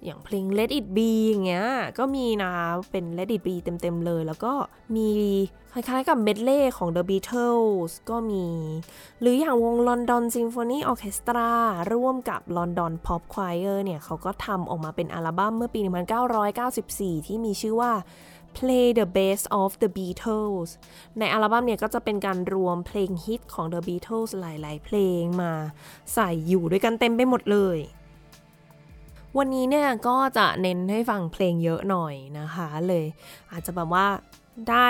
[0.05, 1.67] อย่างเพลง Let It Be อย่างเงี้ย
[1.99, 2.51] ก็มีนะ
[2.91, 4.53] เป็น Let It Be เต็ม ๆ เลย แล้วก็
[4.95, 5.09] มี
[5.73, 8.45] คล้ายๆกับเมดเล่ของ The Beatles ก็มี
[9.19, 11.49] หรืออย่างวง London Symphony Orchestra
[11.93, 15.80] ร่วมกับ London Pop Choir เนี่ย เขาก็ทำออกมาเป็นอัลบั้มเมื่อปี
[16.53, 17.91] 1994 ที่มีชื่อว่า
[18.58, 20.70] Play the Best of the Beatles
[21.20, 25.52] ในอัลบั้มเนี่ยก็จะเป็นการรวมเพลงฮิตของ The Beatles หลาย ๆ เพลงมา
[26.14, 27.80] ใส่อยู่ด้วยกันเต็มไปหมดเลย
[29.38, 33.06] วันนี้เนี่ยก็จะเน้นให้ฟังเพลงเยอะหน่อยนะคะเลย
[33.52, 34.08] อาจจะแบบว่า
[34.70, 34.89] ได้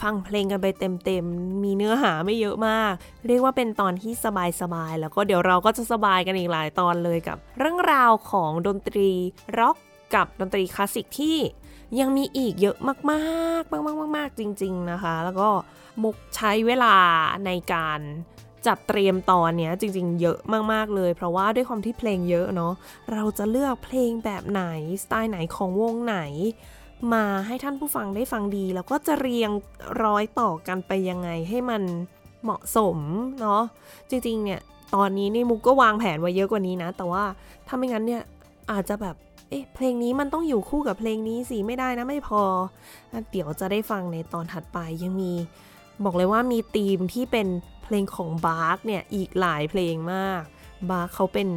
[0.00, 2.92] ฟังเพลงกันไปเต็มๆ มีเนื้อหาไม่เยอะมาก
[3.26, 4.12] เรียกว่าเป็นตอนที่
[4.60, 9.10] สบายๆ แล้วก็เดี๋ยวเราก็จะสบายกันอีกหลายตอนเลยกับ เรื่องราวของดนตรี
[9.58, 9.76] ร็อก
[10.14, 11.38] กับดนตรีคลาสสิกที่
[12.00, 12.96] ยังมีอีกเยอะมา
[13.60, 15.48] กๆมากๆมากๆจริง ๆนะคะ แล้วก็
[16.02, 16.94] มุกใช้เวลา
[17.46, 18.00] ในการ
[18.66, 20.38] จัดเตรียมตอนเนี้ยจริง ๆ เยอะ
[20.72, 22.72] มากๆเลย เพราะว่าด้วยความที่เพลงเยอะเนาะ
[23.12, 24.62] เราจะเลือกเพลงแบบไหน
[25.02, 26.18] สไตล์ไหนของวงไหน
[27.12, 29.50] มาให้ท่านผู้ฟังได้ฟังดี แล้วก็จะเรียง
[30.04, 31.82] ร้อยต่อกันไปยังไงให้มัน
[32.42, 32.98] เหมาะสม
[33.40, 33.62] เนาะ
[34.10, 34.60] จริงๆเนี่ย
[34.94, 37.24] ตอนนี้นี่มุกก็วางแผนไว้เยอะกว่านี้นะ แต่ว่า
[37.66, 38.22] ถ้าไม่งั้นเนี่ย
[38.70, 39.16] อาจจะแบบ
[39.54, 42.42] อ๊ะเพลงนี้มันต้องอยู่คู่กับเพลงนี้สิไม่ได้นะไม่พอ
[43.30, 45.32] เดี๋ยวจะได้ฟังในตอนถัดไปยังมี
[46.04, 47.48] บอกเลยว่ามีธีมที่เป็น
[47.84, 50.42] เพลงของบาร์กเนี่ยอีกหลายเพลงมาก
[50.90, 51.48] บาร์กเขาเป็น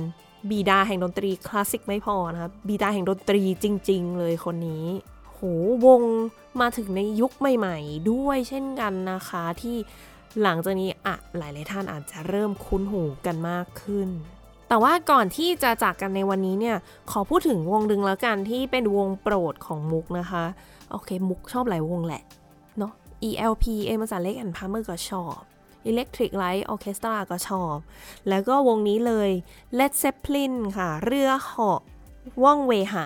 [0.50, 4.86] บีดาแห่งดนตรีคลาสสิกไม่พอนะคะบิดาแห่งดนตรีจริง ๆ เลยคนนี้
[5.34, 5.40] ล่
[5.86, 6.04] วง
[6.62, 9.78] มาถึงในยุคใหม่ ๆ ด้วยเช่นกันนะคะที่
[10.42, 14.10] หลังจากนี้อะหลาย ๆ ท่านอาจจะเริ่มคุ้นหูกันมากขึ้น
[14.68, 16.78] แต่ว่าก่อนที่จะจากกันในวันนี้เนี่ย
[17.12, 20.44] ขอพูดถึงวงหนึ่งแล้วกันที่เป็นวงโปรดของมุกนะคะ
[20.92, 22.24] โอเค มุกชอบหลายวงแหละ
[22.78, 22.94] เนาะ
[23.30, 25.38] ELP Emerson, Lake and Palmer ก็ชอบ
[25.90, 27.76] Electric Light Orchestra ก็ชอบ
[28.30, 29.30] แล้วก็วงนี้เลย
[29.80, 31.82] Led Zeppelin ค่ะ เรือเหาะ
[32.44, 33.06] ว่องเวหา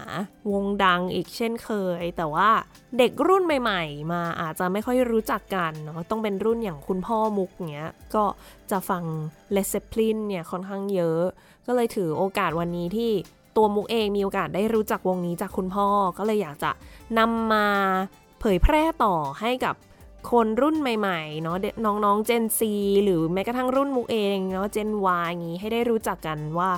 [0.52, 1.70] วงดังอีกเช่นเค
[2.00, 2.50] ย แต่ว่า
[2.98, 8.24] เด็กรุ่นใหม่ ๆ มาอาจจะไม่ค่อยรู้จักกันเนาะต้องเป็นรุ่นอย่างคุณพ่อมุกเงี้ยก็
[8.72, 9.04] จะฟัง
[9.56, 11.22] Led Zeppelin เนี่ยค่อนข้างเยอะ
[11.68, 13.12] ก็เลยถือโอกาสวันนี้ที่
[13.58, 16.72] ตัวมุกเองมีโอกาสได้รู้จักวงนี้จากคุณพ่อ ก็เลยอยากจะ
[17.20, 17.68] นำมา
[18.40, 19.76] เผยแพร่ต่อให้กับ
[20.32, 22.60] คนรุ่นใหม่ๆเนาะน้องๆ Gen Z
[23.04, 26.70] หรือแม้กระทั่งรุ่นมุกเองเนาะ Gen Y อย่างนี้ให้ได้รู้จักกันว่า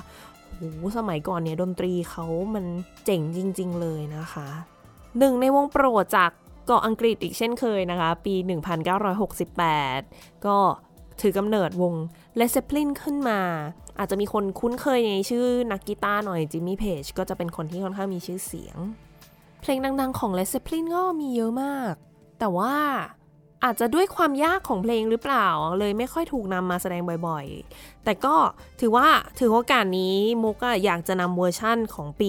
[0.55, 0.61] โห
[0.97, 2.25] สมัยก่อนเนี่ยดนตรีเขา
[2.55, 2.65] มัน
[3.05, 4.47] เจ๋งจริง ๆ เลยนะคะ
[5.19, 6.31] หนึ่งในวงโปรดจาก
[6.65, 8.35] เกาะอังกฤษอีกเช่นเคยนะคะ ปี
[9.19, 10.57] 1968 ก็
[11.21, 11.93] ถือกำเนิดวง
[12.39, 13.39] Led Zeppelin ขึ้นมา
[13.99, 18.77] อาจจะมีคนคุ้นเคยในชื่อนักกีตาร์หน่อยจิมมี่เพจก็จะเป็นคนที่ค่อนข้างมีชื่อเสียง
[19.61, 21.93] เพลงดังๆของ Led Zeppelin ก็มีเยอะมาก
[22.39, 22.75] แต่ว่า
[23.63, 25.47] อาจจะด้วยความยากของเพลงหรือเปล่า
[25.79, 28.35] เลยไม่ค่อยถูกนำมาแสดงบ่อยๆ แต่ก็
[28.79, 29.07] ถือว่า
[29.39, 32.27] ถือโอกาสนี้มุกอยากจะนำเวอร์ชั่นของปี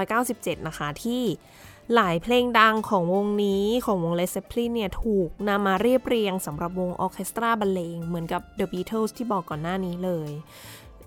[0.00, 1.22] 1997 นะคะที่
[1.94, 10.30] หลายเพลงดังของวงนี้ของวง Led Zeppelin เนี่ยถูกนำมาเรียบเรียงสำหรับวงออเคสตราบรรเลงเหมือนกับ The Beatles ที่บอกก่อนหน้านี้เลย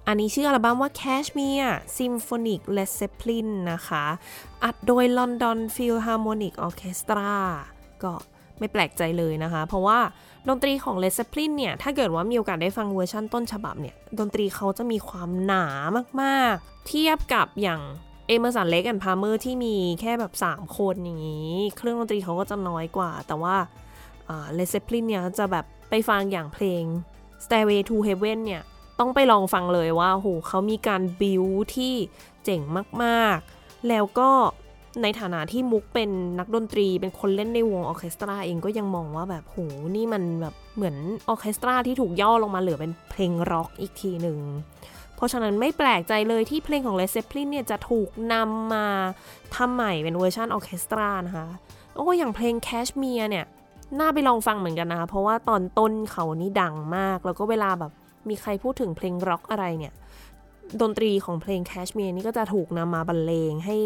[0.07, 4.05] อันนี้ชื่ออัลบั้มว่า Cashmere Symphonic Led Zeppelin นะคะ
[4.63, 7.33] อัดโดย London Philharmonic Orchestra
[8.03, 8.13] ก็
[8.61, 9.99] ไม่แปลกใจเลยนะคะ เพราะว่า
[10.47, 15.65] ดนตรีของ Led Zeppelin เนี่ย ถ้าเกิดว่ามีโอกาสได้ฟังเวอร์ชั่นต้นฉบับเนี่ย ดนตรีเขาจะมีความหนา
[16.21, 17.81] มากๆ เทียบกับอย่าง
[18.27, 23.55] Emerson, Lake and Palmer ที่มีแค่แบบ 3 คนอย่างนี้ เครื่องดนตรีเขาก็จะน้อยกว่า แต่ว่า
[24.57, 26.83] Led Zeppelin เนี่ยจะแบบไปฟังอย่างเพลง
[27.43, 28.63] Stairway to Heaven เนี่ย
[28.99, 31.45] ต้องไปลองฟังเลยว่าโหเขามีการบิว
[31.75, 31.93] ที่
[32.43, 32.61] เจ๋ง
[33.03, 34.29] มาก ๆ แล้วก็
[35.03, 39.57] ในฐานะที่มุกเป็นนักดนตรี เป็นคนเล่นในวงออเคสตราเองก็ยังมองว่าแบบโห
[39.95, 40.95] นี่มันแบบเหมือน
[41.29, 44.39] ออเคสตราที่ถูกย่อลงมาเหลือเป็นเพลงร็อกอีกทีหนึ่ง
[45.15, 48.85] เพราะฉะนั้นไม่แปลกใจเลยที่เพลงของ Led Zeppelin เนี่ยจะถูกนำมา
[49.55, 51.47] ทำใหม่เป็นเวอร์ชันออเคสตรานะคะ
[51.95, 53.45] โอ้อย่างเพลง Cashmere เนี่ย
[53.99, 57.91] น่าไปลองฟังเหมือนกันนะคะเพราะว่าตอนต้นเขานี่ดังมาก แล้วก็เวลาแบบ
[58.29, 59.93] มีใครพูดถึงเพลงร็อกอะไรเนี่ย
[60.81, 63.77] ดนตรีของเพลง Cashmere นี่ก็จะถูกนำมาบรรเลงให้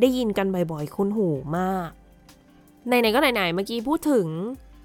[0.00, 1.28] ได้ยินกันบ่อยๆ คุ้นหู
[1.58, 1.88] มาก
[2.86, 4.26] ไหนๆก็ไหนๆ เมื่อกี้พูดถึง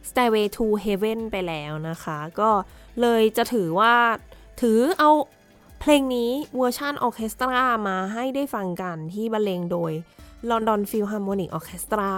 [0.09, 2.49] Stairway to Heaven ไปแล้วนะคะ ก็
[3.01, 3.93] เลยจะถือว่า
[4.61, 5.11] ถือเอา
[5.81, 9.91] เพลงนี้เวอร์ชันออเคสตรามาให้ได้ฟังกันที่บรรเลงโดย
[10.49, 12.13] London Philharmonic Orchestra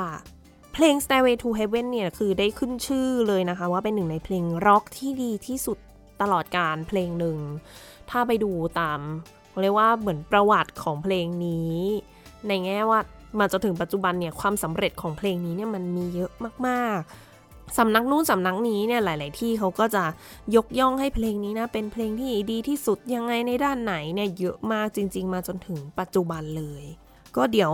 [0.74, 5.78] เพลง Stairway to Heaven เนี่ยคือได้ขึ้นชื่อเลยนะคะ ว่าเป็นหนึ่งในเพลงร็อกที่ดีที่สุด
[6.22, 7.38] ตลอดการเพลงหนึ่ง
[8.10, 9.00] ถ้าไปดูตาม
[9.62, 11.76] เรียกว่าเหมือนประวัติของเพลงนี้
[12.48, 13.00] ในแง่ว่า
[13.40, 16.32] มาจนถึงปัจจุบันเนี่ยความสำเร็จของเพลงนี้เนี่ยมันมีเยอะ
[16.68, 20.04] มากๆสำนักนู้นสำนักนี้เนี่ยหลาย ๆ ที่เขาก็จะ
[20.56, 26.84] ยกย่องให้เพลงนี้นะเป็นเพลงที่ดีที่สุดยังไงในด้านไหนเนี่ยเยอะมากจริง ๆ มาจนถึงปัจจุบันเลย
[27.36, 27.74] ก็เดี๋ยว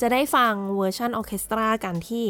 [0.00, 2.26] จะได้ฟังเวอร์ชันออเคสตรากันที่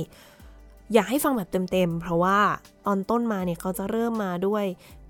[0.92, 2.38] อยากให้ฟังแบบเต็ม ๆ เพราะว่า
[2.86, 4.64] ตอนต้นมาเนี่ยเขาจะเริ่มมาด้วย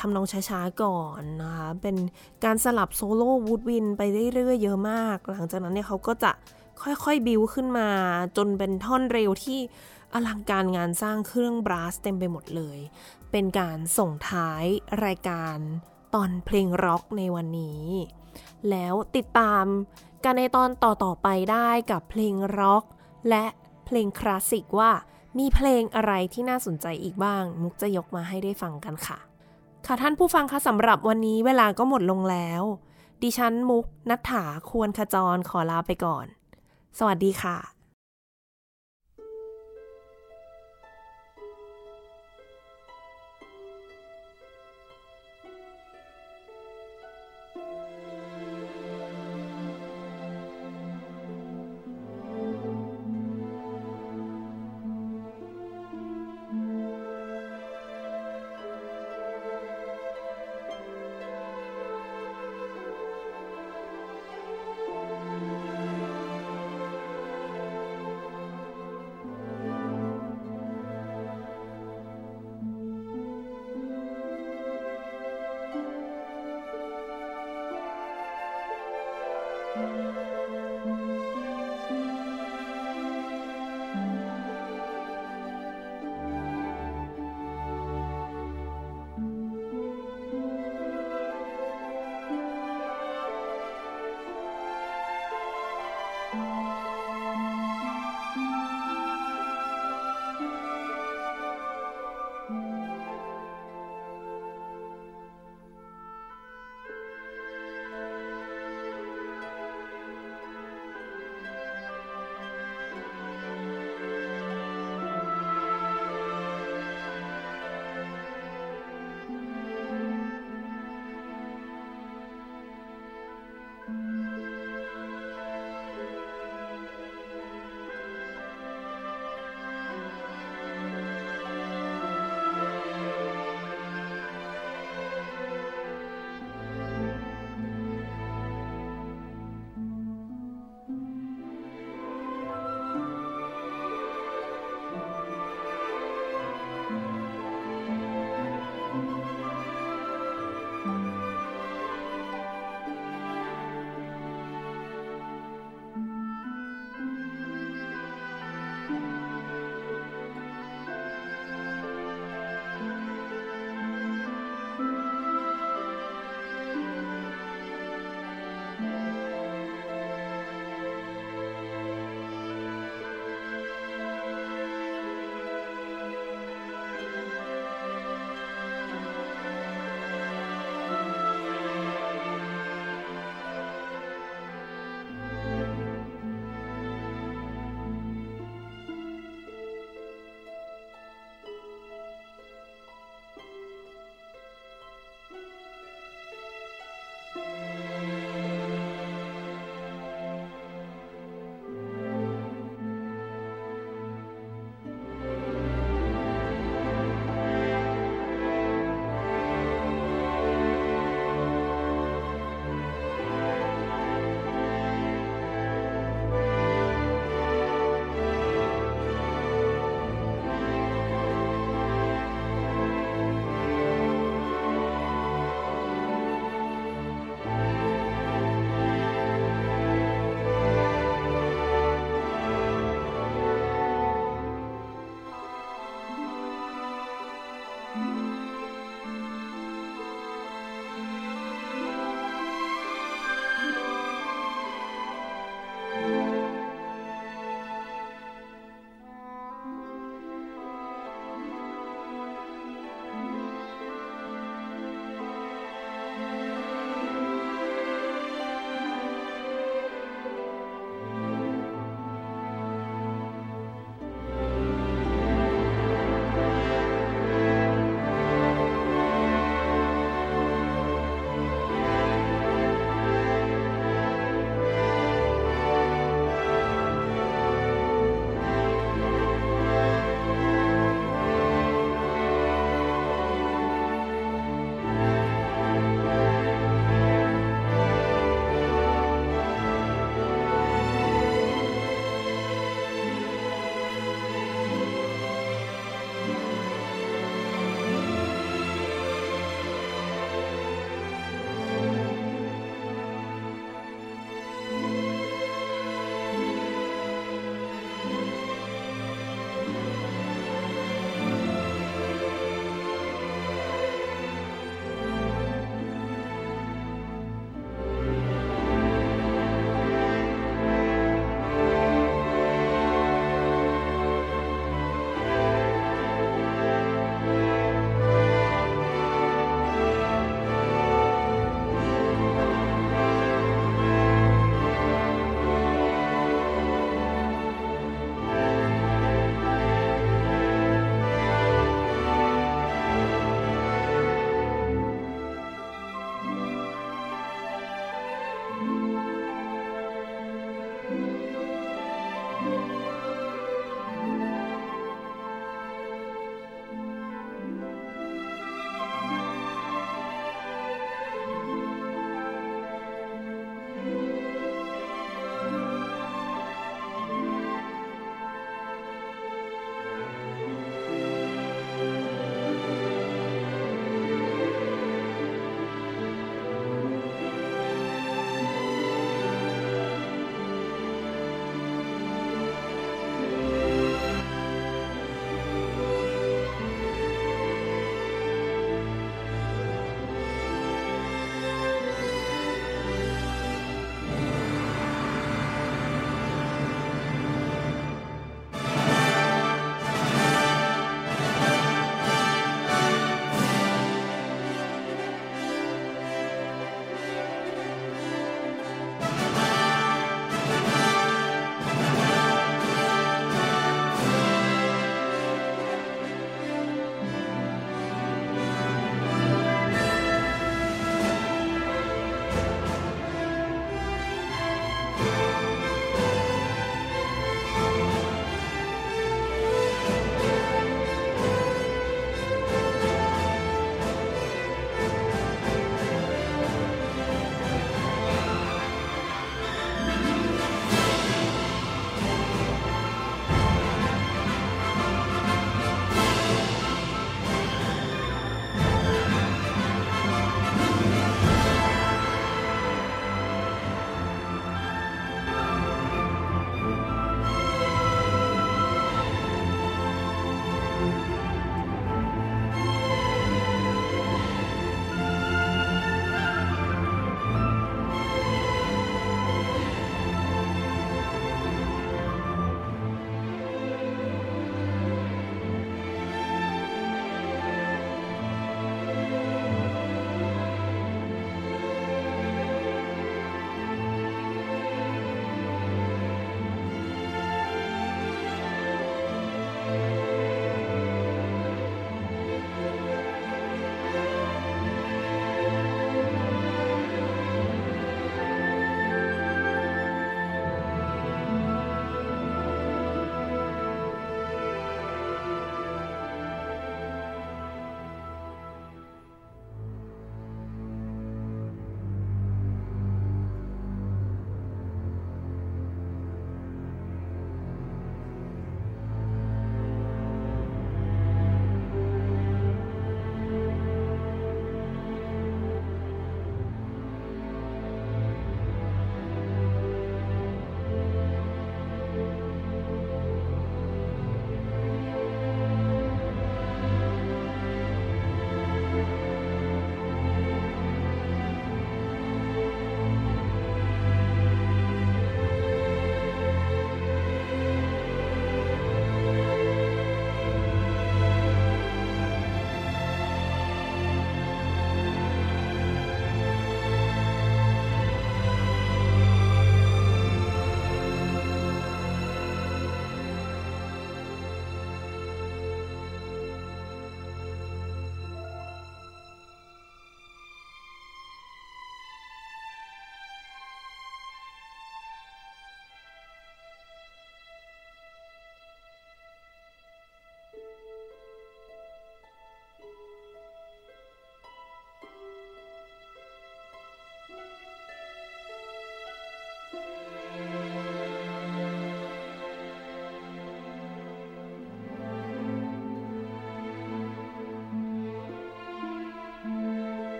[0.00, 1.96] ทำนองช้าๆก่อนนะคะ เป็น
[2.44, 4.02] การสลับโซโล่ woodwind ไป
[4.34, 6.32] เรื่อยๆเยอะมาก หลังจากนั้นเนี่ยเขาก็จะ
[6.82, 7.88] ค่อยๆบิวขึ้นมา
[8.36, 9.60] จนเป็นท่อนเร็วที่
[10.14, 12.78] อลังการงานสร้างเครื่อง brass เต็มไปหมดเลย
[13.30, 14.64] เป็นการส่งท้าย
[15.04, 15.56] รายการ
[16.14, 17.84] ตอนเพลงร็อกในวันนี้
[18.70, 19.64] แล้วติดตาม
[20.24, 22.84] กันในตอนต่อๆไปได้กับเพลงร็อก
[23.28, 23.44] และ
[23.86, 24.90] เพลงคลาสสิกว่า
[25.38, 29.27] มีเพลงอะไรที่น่าสนใจอีกบ้าง มุกจะยกมาให้ได้ฟังกันค่ะ
[29.90, 32.62] ค่ะท่านผู้ฟังคะสำหรับวันนี้เวลาก็หมดลงแล้ว
[33.22, 36.26] ดิฉันมุกนัฐถาควรขจรขอลาไปก่อน
[36.98, 37.77] สวัสดีค่ะ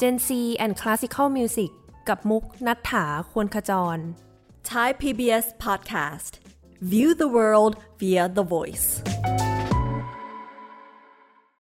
[0.00, 1.70] Gen C and Classical Music
[2.08, 3.98] กับมุกนัฐถาควรขจร
[4.70, 6.32] Thai PBS Podcast
[6.92, 8.88] View the world via the voice